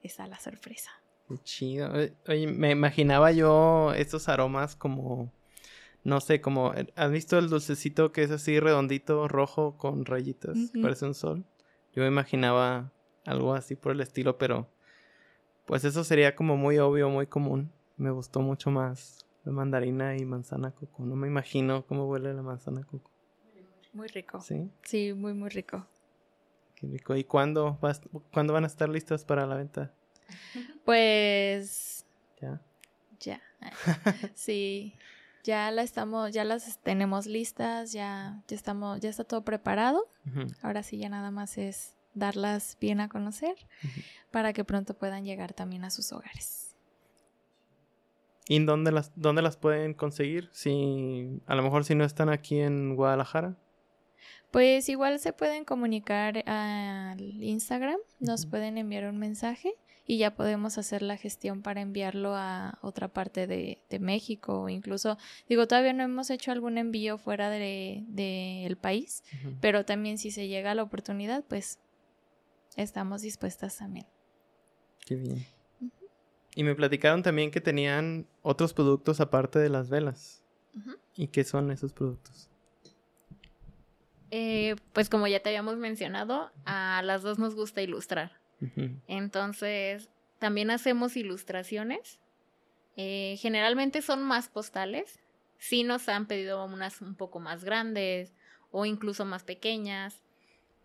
[0.03, 0.91] esa la sorpresa.
[1.27, 1.91] Qué chido.
[2.27, 5.31] Oye, me imaginaba yo estos aromas como
[6.03, 10.71] no sé, como, ¿has visto el dulcecito que es así redondito, rojo, con rayitas?
[10.81, 11.43] Parece un sol.
[11.93, 12.91] Yo me imaginaba
[13.25, 14.69] algo así por el estilo, pero
[15.65, 17.71] pues eso sería como muy obvio, muy común.
[17.97, 21.05] Me gustó mucho más la mandarina y manzana coco.
[21.05, 23.09] No me imagino cómo huele la manzana coco.
[23.93, 24.39] Muy rico.
[24.41, 24.69] ¿Sí?
[24.83, 25.85] Sí, muy, muy rico.
[26.75, 27.15] Qué rico.
[27.15, 29.93] ¿Y cuándo, vas, cuándo van a estar listas para la venta?
[30.85, 32.05] Pues...
[32.41, 32.61] Ya.
[33.19, 33.41] Ya.
[34.35, 34.95] sí
[35.43, 40.07] ya la estamos, ya las tenemos listas, ya, ya estamos, ya está todo preparado.
[40.61, 43.55] Ahora sí ya nada más es darlas bien a conocer
[44.29, 46.68] para que pronto puedan llegar también a sus hogares.
[48.49, 50.49] ¿Y dónde las, dónde las pueden conseguir?
[50.51, 53.55] Si a lo mejor si no están aquí en Guadalajara.
[54.49, 59.75] Pues igual se pueden comunicar al Instagram, nos pueden enviar un mensaje
[60.07, 65.19] y ya podemos hacer la gestión para enviarlo a otra parte de, México o incluso,
[65.47, 69.23] digo, todavía no hemos hecho algún envío fuera del de, país,
[69.61, 71.77] pero también si se llega a la oportunidad, pues
[72.75, 74.07] estamos dispuestas también.
[75.05, 75.45] Qué bien.
[76.59, 80.43] Y me platicaron también que tenían otros productos aparte de las velas.
[81.15, 82.49] ¿Y qué son esos productos?
[84.29, 88.41] Eh, pues como ya te habíamos mencionado, a las dos nos gusta ilustrar.
[89.07, 92.19] Entonces, también hacemos ilustraciones.
[92.97, 95.17] Eh, generalmente son más postales.
[95.59, 98.33] Sí nos han pedido unas un poco más grandes
[98.71, 100.21] o incluso más pequeñas.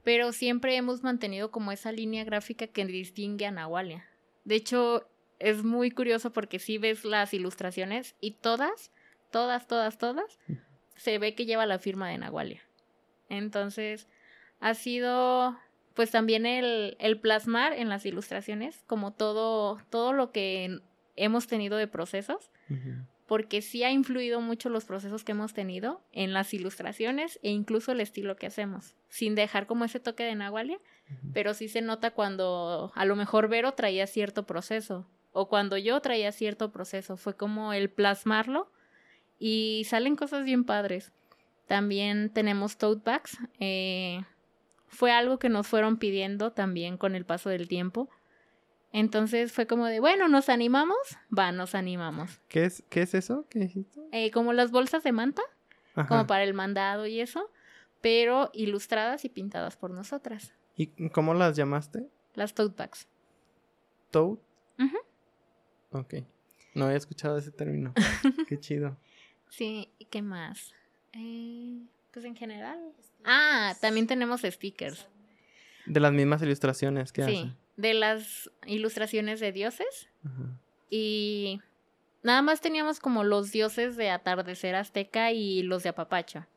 [0.05, 4.07] Pero siempre hemos mantenido como esa línea gráfica que distingue a Nahualia.
[4.44, 5.09] De hecho,
[5.39, 8.91] es muy curioso porque si ves las ilustraciones y todas,
[9.30, 10.39] todas, todas, todas,
[10.97, 12.62] se ve que lleva la firma de Nahualia.
[13.28, 14.09] Entonces,
[14.61, 15.59] ha sido
[15.95, 20.80] pues también el, el, plasmar en las ilustraciones como todo, todo lo que
[21.16, 22.51] hemos tenido de procesos,
[23.26, 27.93] porque sí ha influido mucho los procesos que hemos tenido en las ilustraciones e incluso
[27.93, 30.80] el estilo que hacemos, sin dejar como ese toque de Nahualia,
[31.32, 36.01] pero sí se nota cuando a lo mejor Vero traía cierto proceso o cuando yo
[36.01, 37.18] traía cierto proceso.
[37.18, 38.70] Fue como el plasmarlo
[39.39, 41.12] y salen cosas bien padres.
[41.66, 43.37] También tenemos tote bags.
[43.59, 44.22] Eh,
[44.87, 48.09] fue algo que nos fueron pidiendo también con el paso del tiempo.
[48.93, 50.97] Entonces fue como de, bueno, ¿nos animamos?
[51.37, 52.41] Va, nos animamos.
[52.49, 53.45] ¿Qué es, qué es eso?
[53.51, 53.68] ¿Qué
[54.12, 55.43] eh, como las bolsas de manta,
[56.09, 57.51] como para el mandado y eso,
[58.01, 60.53] pero ilustradas y pintadas por nosotras.
[60.76, 62.09] ¿Y cómo las llamaste?
[62.35, 63.09] Las tote bags.
[64.12, 64.41] ¿Tote?
[65.95, 66.14] Ok.
[66.74, 67.95] No había escuchado ese término.
[68.49, 68.97] Qué chido.
[69.49, 70.72] Sí, ¿y qué más?
[71.12, 71.78] Eh,
[72.12, 72.80] pues en general.
[73.24, 75.07] Ah, también tenemos stickers.
[75.86, 80.09] De las mismas ilustraciones que Sí, de las ilustraciones de dioses.
[80.90, 81.61] Y
[82.22, 86.49] nada más teníamos como los dioses de atardecer azteca y los de apapacha.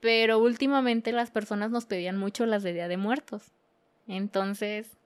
[0.00, 3.52] Pero últimamente las personas nos pedían mucho las de Día de Muertos.
[4.08, 4.96] Entonces,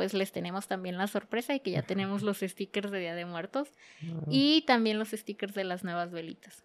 [0.00, 3.26] pues les tenemos también la sorpresa y que ya tenemos los stickers de Día de
[3.26, 3.68] Muertos
[4.02, 4.24] ah.
[4.30, 6.64] y también los stickers de las nuevas velitas.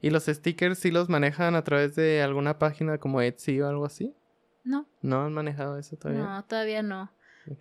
[0.00, 3.84] ¿Y los stickers sí los manejan a través de alguna página como Etsy o algo
[3.84, 4.14] así?
[4.62, 4.86] No.
[5.00, 6.22] ¿No han manejado eso todavía?
[6.22, 7.10] No, todavía no.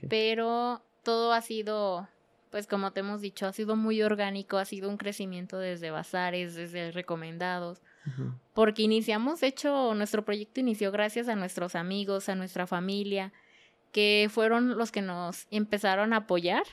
[0.08, 2.08] Pero todo ha sido,
[2.52, 6.54] pues como te hemos dicho, ha sido muy orgánico, ha sido un crecimiento desde bazares,
[6.54, 7.82] desde recomendados.
[8.54, 13.34] Porque iniciamos, hecho, nuestro proyecto inició gracias a nuestros amigos, a nuestra familia,
[13.92, 16.64] que fueron los que nos empezaron a apoyar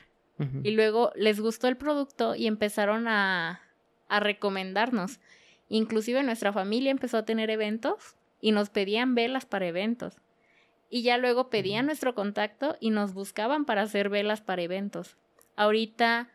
[0.63, 3.61] y luego les gustó el producto y empezaron a,
[4.07, 5.19] a recomendarnos.
[5.67, 10.21] Inclusive nuestra familia empezó a tener eventos y nos pedían velas para eventos.
[10.89, 15.17] Y ya luego pedían nuestro contacto y nos buscaban para hacer velas para eventos.
[15.57, 16.29] Ahorita,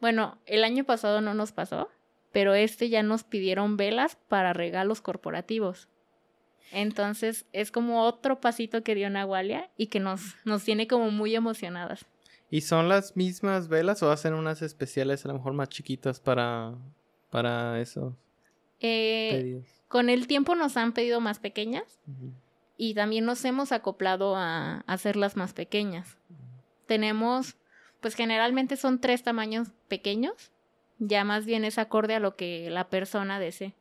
[0.00, 1.90] bueno, el año pasado no nos pasó,
[2.32, 5.88] pero este ya nos pidieron velas para regalos corporativos.
[6.72, 11.34] Entonces es como otro pasito que dio Nahualia y que nos, nos tiene como muy
[11.34, 12.06] emocionadas.
[12.50, 16.74] ¿Y son las mismas velas o hacen unas especiales a lo mejor más chiquitas para,
[17.30, 18.16] para eso?
[18.80, 21.98] Eh, con el tiempo nos han pedido más pequeñas
[22.76, 26.18] y también nos hemos acoplado a, hacerlas más pequeñas.
[26.86, 27.56] Tenemos,
[28.00, 30.52] pues generalmente son tres tamaños pequeños,
[30.98, 33.74] ya más bien es acorde a lo que la persona desee.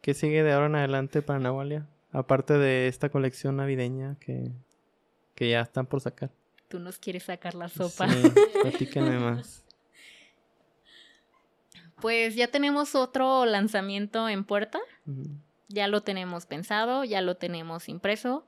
[0.00, 1.86] ¿Qué sigue de ahora en adelante para Nahualia?
[2.12, 4.50] Aparte de esta colección navideña que,
[5.34, 6.30] que ya están por sacar.
[6.68, 8.08] Tú nos quieres sacar la sopa.
[8.08, 9.64] Sí, más.
[12.00, 14.80] Pues ya tenemos otro lanzamiento en puerta.
[15.68, 18.46] Ya lo tenemos pensado, ya lo tenemos impreso.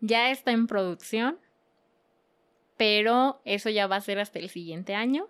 [0.00, 1.38] Ya está en producción.
[2.78, 5.26] Pero eso ya va a ser hasta el siguiente año.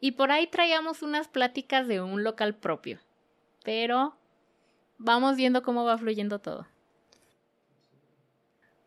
[0.00, 2.98] Y por ahí traíamos unas pláticas de un local propio.
[3.62, 4.16] Pero
[5.00, 6.66] vamos viendo cómo va fluyendo todo.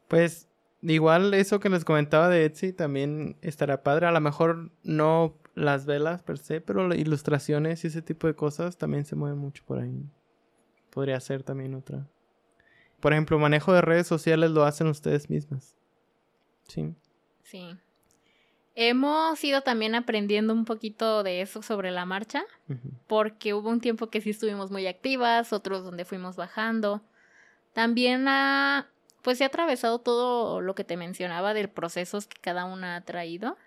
[0.08, 0.48] Pues
[0.82, 4.06] igual eso que les comentaba de Etsy también estará padre.
[4.06, 8.36] A lo mejor no las velas per se, pero las ilustraciones y ese tipo de
[8.36, 10.06] cosas también se mueven mucho por ahí.
[10.92, 12.08] Podría ser también otra.
[13.00, 15.76] Por ejemplo, manejo de redes sociales lo hacen ustedes mismas.
[16.68, 16.94] Sí.
[17.42, 17.78] Sí.
[18.76, 22.44] Hemos ido también aprendiendo un poquito de eso sobre la marcha,
[23.08, 27.02] porque hubo un tiempo que sí estuvimos muy activas, otros donde fuimos bajando.
[27.74, 28.88] También ha,
[29.22, 33.02] pues se ha atravesado todo lo que te mencionaba del procesos que cada una ha
[33.02, 33.58] traído.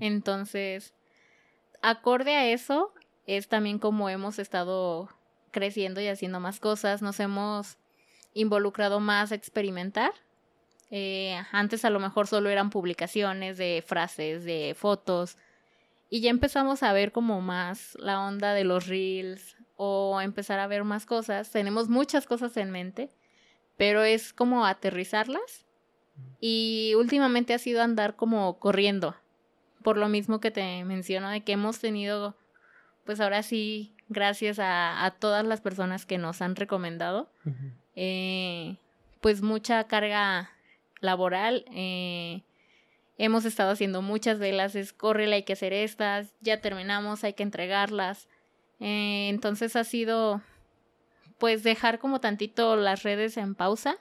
[0.00, 0.94] Entonces,
[1.82, 2.94] acorde a eso,
[3.26, 5.10] es también como hemos estado
[5.50, 7.76] creciendo y haciendo más cosas, nos hemos
[8.32, 10.12] involucrado más a experimentar
[10.90, 15.36] eh, antes a lo mejor solo eran publicaciones de frases, de fotos.
[16.08, 20.68] Y ya empezamos a ver como más la onda de los reels o empezar a
[20.68, 21.50] ver más cosas.
[21.50, 23.10] Tenemos muchas cosas en mente,
[23.76, 25.66] pero es como aterrizarlas.
[26.40, 29.16] Y últimamente ha sido andar como corriendo.
[29.82, 32.36] Por lo mismo que te menciono de que hemos tenido,
[33.04, 37.30] pues ahora sí, gracias a, todas las personas que nos han recomendado,
[37.94, 38.76] eh,
[39.20, 40.50] pues mucha carga
[41.06, 41.64] laboral.
[41.72, 42.42] Eh,
[43.18, 47.42] hemos estado haciendo muchas velas, es corre, hay que hacer estas, ya terminamos, hay que
[47.42, 48.28] entregarlas.
[48.80, 50.42] Eh, entonces ha sido
[51.38, 53.96] pues dejar como tantito las redes en pausa,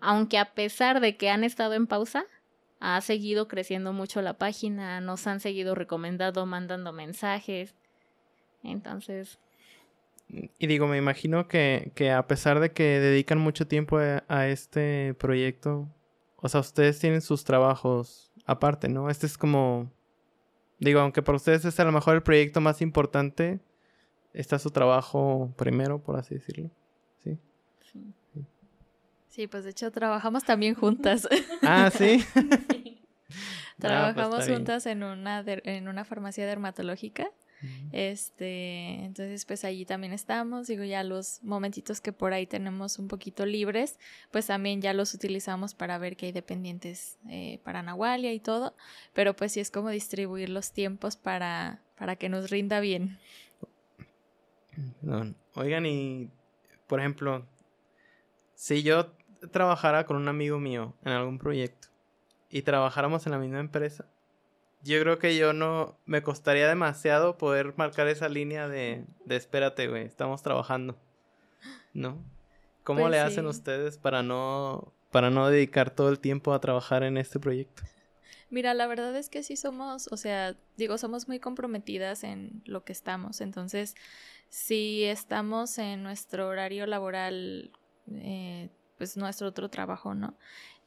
[0.00, 2.24] aunque a pesar de que han estado en pausa,
[2.80, 7.74] ha seguido creciendo mucho la página, nos han seguido recomendando, mandando mensajes.
[8.64, 9.38] Entonces...
[10.58, 15.14] Y digo, me imagino que, que a pesar de que dedican mucho tiempo a este
[15.14, 15.88] proyecto,
[16.40, 19.10] o sea, ustedes tienen sus trabajos aparte, ¿no?
[19.10, 19.90] Este es como,
[20.78, 23.60] digo, aunque para ustedes es a lo mejor el proyecto más importante,
[24.32, 26.70] está su trabajo primero, por así decirlo.
[27.22, 27.38] Sí.
[29.28, 31.28] Sí, pues de hecho trabajamos también juntas.
[31.62, 32.24] Ah, sí.
[33.78, 37.30] Trabajamos juntas en una, en una farmacia dermatológica.
[37.92, 43.08] Este, entonces pues allí también estamos, digo ya los momentitos que por ahí tenemos un
[43.08, 43.98] poquito libres,
[44.30, 48.74] pues también ya los utilizamos para ver que hay dependientes eh, para Nahualia y todo,
[49.12, 53.18] pero pues sí es como distribuir los tiempos para, para que nos rinda bien.
[55.54, 56.30] Oigan, y
[56.86, 57.46] por ejemplo,
[58.54, 59.12] si yo
[59.52, 61.88] trabajara con un amigo mío en algún proyecto
[62.48, 64.06] y trabajáramos en la misma empresa,
[64.82, 69.88] yo creo que yo no me costaría demasiado poder marcar esa línea de, de espérate,
[69.88, 70.96] güey, estamos trabajando.
[71.92, 72.22] ¿No?
[72.84, 77.02] ¿Cómo pues le hacen ustedes para no para no dedicar todo el tiempo a trabajar
[77.02, 77.82] en este proyecto?
[78.48, 82.84] Mira, la verdad es que sí somos, o sea, digo, somos muy comprometidas en lo
[82.84, 83.40] que estamos.
[83.40, 83.94] Entonces,
[84.48, 87.70] si estamos en nuestro horario laboral,
[88.12, 88.68] eh,
[88.98, 90.34] pues nuestro otro trabajo, ¿no?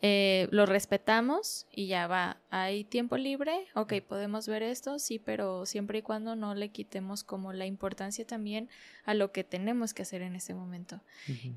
[0.06, 2.36] Eh, lo respetamos y ya va.
[2.50, 3.68] ¿Hay tiempo libre?
[3.74, 8.28] Ok, podemos ver esto, sí, pero siempre y cuando no le quitemos como la importancia
[8.28, 8.68] también
[9.06, 11.00] a lo que tenemos que hacer en ese momento.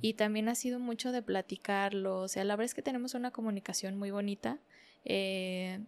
[0.01, 3.33] Y también ha sido mucho de platicarlo, o sea, la verdad es que tenemos una
[3.33, 4.61] comunicación muy bonita.
[5.05, 5.81] Eh,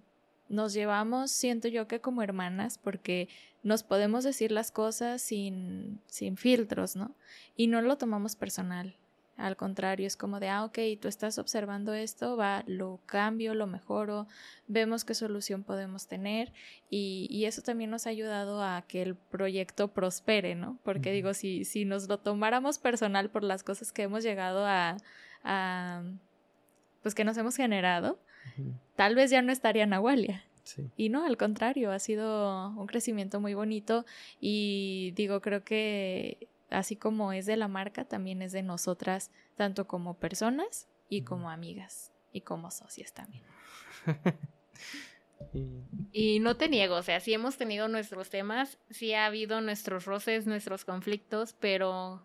[0.48, 3.28] nos llevamos, siento yo que como hermanas, porque
[3.62, 7.14] nos podemos decir las cosas sin, sin filtros, ¿no?
[7.54, 8.96] Y no lo tomamos personal.
[9.39, 13.68] Al contrario, es como de, ah, ok, tú estás observando esto, va, lo cambio, lo
[13.68, 14.26] mejoro,
[14.66, 16.53] vemos qué solución podemos tener
[16.91, 20.80] y, y eso también nos ha ayudado a que el proyecto prospere, ¿no?
[20.82, 24.97] Porque digo, si, si nos lo tomáramos personal por las cosas que hemos llegado a,
[25.45, 26.03] a
[27.03, 28.18] pues que nos hemos generado,
[28.97, 30.45] tal vez ya no estaría Nahualia.
[30.64, 30.91] Sí.
[30.97, 34.05] Y no, al contrario, ha sido un crecimiento muy bonito
[34.41, 39.86] y digo, creo que así como es de la marca, también es de nosotras, tanto
[39.86, 43.44] como personas y como amigas y como socias también.
[46.12, 46.40] y...
[46.40, 50.46] no te niego, o sea, sí hemos tenido nuestros temas, sí ha habido nuestros roces,
[50.46, 52.22] nuestros conflictos, pero,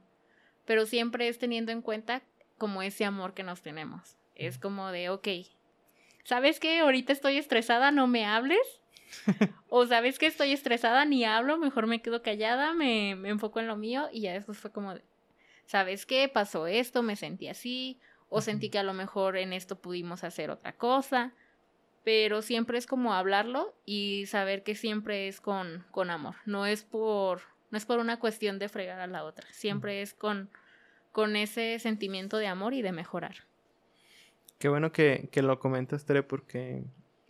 [0.65, 2.23] pero siempre es teniendo en cuenta
[2.57, 4.17] como ese amor que nos tenemos.
[4.35, 5.27] Es como de, ok,
[6.23, 6.79] ¿sabes qué?
[6.79, 8.82] Ahorita estoy estresada, no me hables
[9.70, 13.76] o sabes que estoy estresada, ni hablo, mejor me quedo callada, me, enfoco en lo
[13.76, 14.95] mío y ya después fue como,
[15.66, 16.30] ¿sabes qué?
[16.30, 17.99] Pasó esto, me sentí así,
[18.30, 21.34] o sentí que a lo mejor en esto pudimos hacer otra cosa,
[22.04, 26.84] pero siempre es como hablarlo y saber que siempre es con, con amor, no es
[26.84, 27.41] por,
[27.72, 30.49] no es por una cuestión de fregar a la otra, siempre es con,
[31.12, 33.45] con ese sentimiento de amor y de mejorar.
[34.60, 36.84] Qué bueno que, que lo comentas, Tere, porque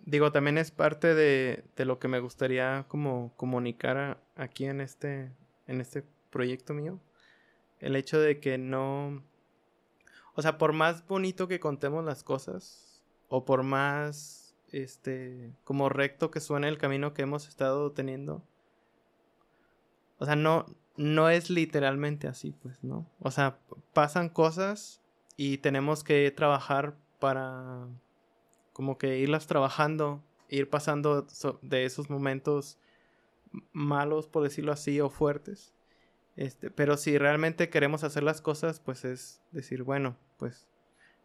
[0.05, 5.31] digo, también es parte de, de lo que me gustaría como comunicar aquí en este,
[5.67, 6.99] en este proyecto mío.
[7.79, 9.23] El hecho de que no...
[10.35, 16.31] O sea, por más bonito que contemos las cosas, o por más, este, como recto
[16.31, 18.43] que suene el camino que hemos estado teniendo,
[20.17, 20.65] o sea, no,
[20.97, 23.05] no es literalmente así, pues, ¿no?
[23.19, 23.59] O sea,
[23.93, 25.01] pasan cosas
[25.35, 27.87] y tenemos que trabajar para
[28.73, 31.25] como que irlas trabajando, ir pasando
[31.61, 32.77] de esos momentos
[33.71, 35.73] malos, por decirlo así, o fuertes.
[36.35, 40.67] Este, pero si realmente queremos hacer las cosas, pues es decir, bueno, pues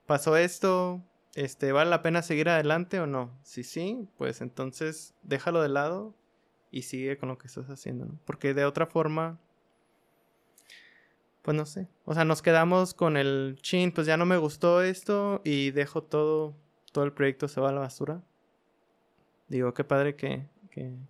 [0.06, 1.02] pasó esto,
[1.34, 3.30] este, ¿vale la pena seguir adelante o no?
[3.42, 6.14] Si sí, pues entonces déjalo de lado
[6.70, 8.18] y sigue con lo que estás haciendo, ¿no?
[8.26, 9.38] Porque de otra forma,
[11.40, 14.82] pues no sé, o sea, nos quedamos con el chin, pues ya no me gustó
[14.82, 16.54] esto y dejo todo
[16.92, 18.22] todo el proyecto se va a la basura.
[19.48, 20.46] Digo, qué padre que,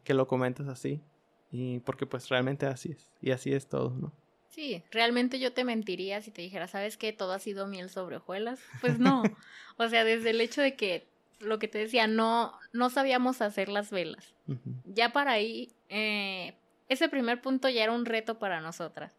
[0.04, 1.00] que, lo comentas así.
[1.50, 3.10] Y porque pues realmente así es.
[3.20, 4.12] Y así es todo, ¿no?
[4.48, 7.12] Sí, realmente yo te mentiría si te dijera, ¿sabes qué?
[7.12, 8.60] Todo ha sido miel sobre hojuelas.
[8.80, 9.22] Pues no.
[9.76, 11.06] o sea, desde el hecho de que
[11.40, 14.34] lo que te decía, no, no sabíamos hacer las velas.
[14.84, 16.54] Ya para ahí, eh,
[16.88, 19.14] ese primer punto ya era un reto para nosotras.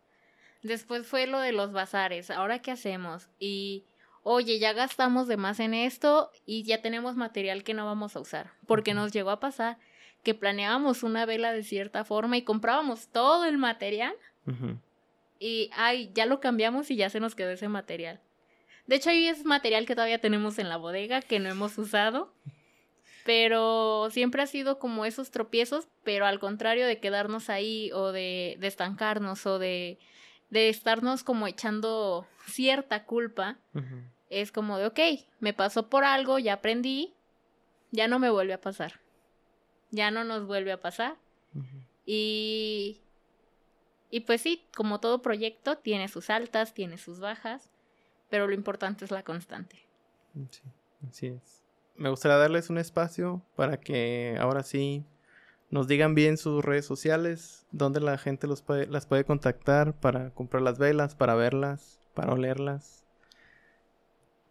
[0.62, 2.32] Después fue lo de los bazares.
[2.32, 3.30] ¿Ahora qué hacemos?
[3.40, 3.86] Y
[4.24, 8.20] oye, ya gastamos de más en esto y ya tenemos material que no vamos a
[8.20, 8.52] usar.
[8.68, 9.78] Porque nos llegó a pasar
[10.24, 14.16] que planeábamos una vela de cierta forma y comprábamos todo el material
[15.40, 18.20] y, ay, ya lo cambiamos y ya se nos quedó ese material.
[18.88, 22.34] De hecho, ahí es material que todavía tenemos en la bodega que no hemos usado.
[23.26, 28.58] Pero siempre ha sido como esos tropiezos, pero al contrario de quedarnos ahí o de,
[28.62, 30.00] estancarnos o de,
[30.50, 33.58] de estarnos como echando cierta culpa,
[34.30, 35.00] es como de, ok,
[35.40, 37.14] me pasó por algo, ya aprendí,
[37.92, 39.00] ya no me vuelve a pasar.
[39.92, 41.18] Ya no nos vuelve a pasar.
[42.06, 43.02] Y...
[44.12, 47.70] Y pues sí, como todo proyecto, tiene sus altas, tiene sus bajas,
[48.28, 49.86] pero lo importante es la constante.
[50.50, 50.62] Sí,
[51.08, 51.62] así es.
[51.96, 55.06] me gustaría darles un espacio para que ahora sí
[55.70, 60.32] nos digan bien sus redes sociales, dónde la gente los puede, las puede contactar para
[60.32, 63.06] comprar las velas, para verlas, para olerlas.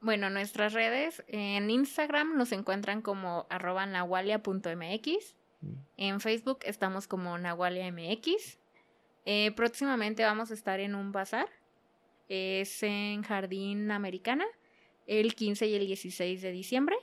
[0.01, 5.37] Bueno, nuestras redes en Instagram nos encuentran como arroba nahualia.mx.
[5.61, 5.75] Mm.
[5.97, 8.59] En Facebook estamos como nahualiamx.
[9.25, 11.49] Eh, próximamente vamos a estar en un bazar.
[12.29, 14.45] Es en Jardín Americana
[15.07, 16.97] el 15 y el 16 de diciembre.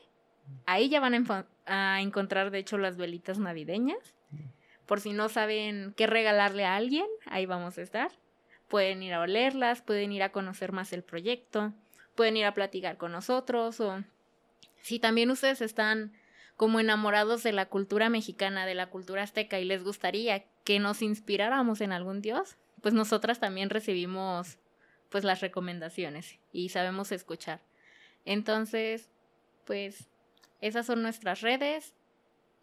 [0.65, 4.15] Ahí ya van a, encontrar, de hecho, las velitas navideñas.
[4.85, 8.11] Por si no saben qué regalarle a alguien, ahí vamos a estar.
[8.67, 11.73] Pueden ir a olerlas, pueden ir a conocer más el proyecto,
[12.15, 14.03] pueden ir a platicar con nosotros o
[14.81, 16.13] si también ustedes están
[16.57, 21.01] como enamorados de la cultura mexicana, de la cultura azteca y les gustaría que nos
[21.01, 24.57] inspiráramos en algún dios, pues nosotras también recibimos
[25.09, 27.61] pues las recomendaciones y sabemos escuchar.
[28.25, 29.09] Entonces,
[29.65, 30.07] pues
[30.61, 31.93] esas son nuestras redes.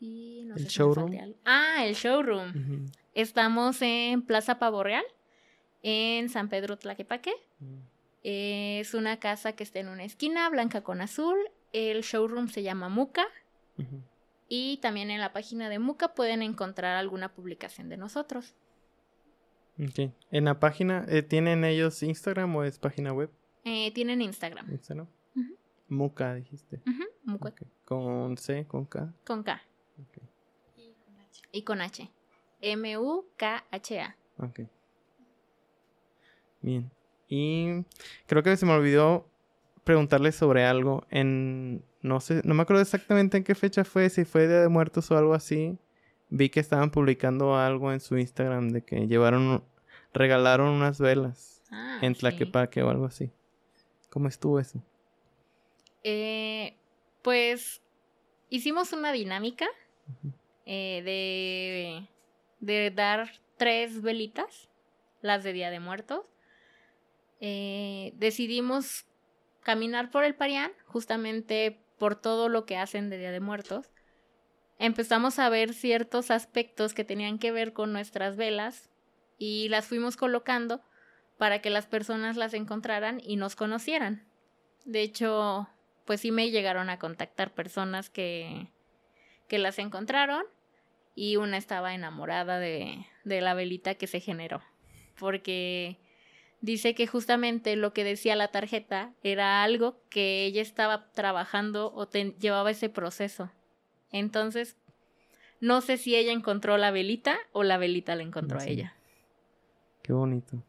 [0.01, 1.16] Y el showroom.
[1.45, 2.86] Ah, el showroom.
[3.14, 5.05] Estamos en Plaza Pavo Real,
[5.82, 7.32] en San Pedro Tlaquepaque.
[7.61, 7.78] Mm.
[8.24, 11.38] Es una casa que está en una esquina, blanca con azul.
[11.72, 13.24] El showroom se llama Muca.
[14.49, 18.55] Y también en la página de Muca pueden encontrar alguna publicación de nosotros.
[20.30, 23.30] ¿En la página eh, tienen ellos Instagram o es página web?
[23.64, 24.70] Eh, tienen Instagram.
[24.70, 25.09] Instagram.
[25.93, 26.80] Muca, dijiste.
[27.84, 28.66] ¿Con C?
[28.66, 29.12] ¿Con K?
[29.26, 29.61] Con K.
[31.53, 32.11] Y con H.
[32.62, 34.16] M-U-K-H-A.
[34.38, 34.61] Ok.
[36.62, 36.90] Bien.
[37.28, 37.84] Y
[38.26, 39.28] creo que se me olvidó
[39.84, 41.07] preguntarle sobre algo.
[41.11, 41.84] En.
[42.01, 45.11] No sé, no me acuerdo exactamente en qué fecha fue, si fue Día de Muertos
[45.11, 45.78] o algo así.
[46.30, 49.62] Vi que estaban publicando algo en su Instagram de que llevaron.
[50.14, 53.30] regalaron unas velas ah, en Tlaquepaque o algo así.
[54.09, 54.82] ¿Cómo estuvo eso?
[56.03, 56.77] Eh,
[57.23, 57.83] pues
[58.49, 59.67] hicimos una dinámica
[60.67, 62.09] eh, de,
[62.61, 64.69] de dar tres velitas,
[65.21, 66.27] las de Día de Muertos.
[67.41, 69.07] Eh, decidimos
[69.63, 73.93] caminar por el Parián, justamente por todo lo que hacen de Día de Muertos.
[74.79, 78.91] Empezamos a ver ciertos aspectos que tenían que ver con nuestras velas
[79.39, 80.83] y las fuimos colocando
[81.39, 84.27] para que las personas las encontraran y nos conocieran.
[84.85, 85.69] De hecho,
[86.05, 88.69] pues sí me llegaron a contactar personas que,
[89.49, 90.45] que las encontraron
[91.15, 94.63] y una estaba enamorada de, de la velita que se generó.
[95.19, 95.99] Porque
[96.61, 102.09] dice que justamente lo que decía la tarjeta era algo que ella estaba trabajando o
[102.11, 103.51] llevaba ese proceso.
[104.11, 104.77] Entonces,
[105.61, 108.97] no sé si ella encontró la velita o la velita la encontró a ella.
[110.03, 110.63] Qué bonito.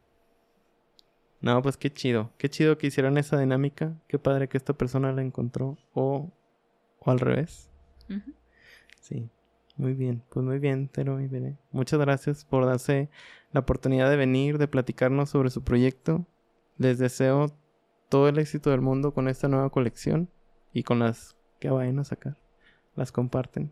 [1.44, 2.32] No, pues qué chido.
[2.38, 3.92] Qué chido que hicieron esa dinámica.
[4.08, 5.76] Qué padre que esta persona la encontró.
[5.92, 6.32] O,
[7.00, 7.70] o al revés.
[9.02, 9.28] Sí.
[9.76, 10.22] Muy bien.
[10.30, 11.58] Pues muy bien, Tero y Bene.
[11.70, 13.10] Muchas gracias por darse
[13.52, 16.26] la oportunidad de venir, de platicarnos sobre su proyecto.
[16.78, 17.54] Les deseo
[18.08, 20.30] todo el éxito del mundo con esta nueva colección
[20.72, 22.38] y con las que vayan a sacar.
[22.96, 23.70] Las comparten.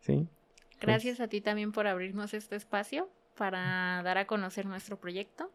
[0.00, 0.26] ¿Sí?
[0.80, 5.52] Gracias a ti también por abrirnos este espacio para dar a conocer nuestro proyecto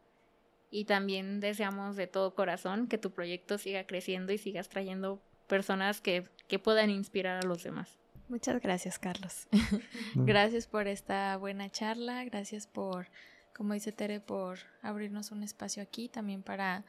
[0.74, 6.02] y también deseamos de todo corazón que tu proyecto siga creciendo y sigas trayendo personas
[6.02, 6.28] que,
[6.64, 8.00] puedan inspirar a los demás.
[8.28, 9.48] Muchas gracias, Carlos.
[10.16, 13.08] gracias por esta buena charla, gracias por,
[13.56, 16.86] como dice Tere, por abrirnos un espacio aquí también para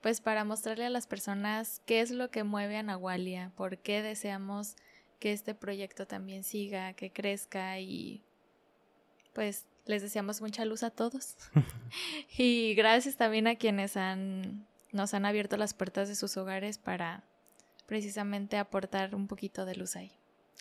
[0.00, 4.02] pues para mostrarle a las personas qué es lo que mueve a Nahualia, por qué
[4.02, 4.76] deseamos
[5.20, 8.24] que este proyecto también siga, que crezca y
[9.32, 11.36] pues les deseamos mucha luz a todos.
[12.38, 17.24] y gracias también a quienes han, nos han abierto las puertas de sus hogares para
[17.86, 20.12] precisamente aportar un poquito de luz ahí.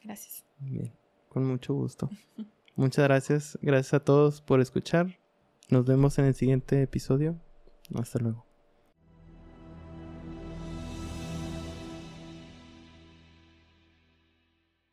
[0.03, 0.45] Gracias.
[0.59, 0.93] Bien,
[1.29, 2.09] con mucho gusto.
[2.75, 3.57] Muchas gracias.
[3.61, 5.17] Gracias a todos por escuchar.
[5.69, 7.35] Nos vemos en el siguiente episodio.
[7.95, 8.46] Hasta luego.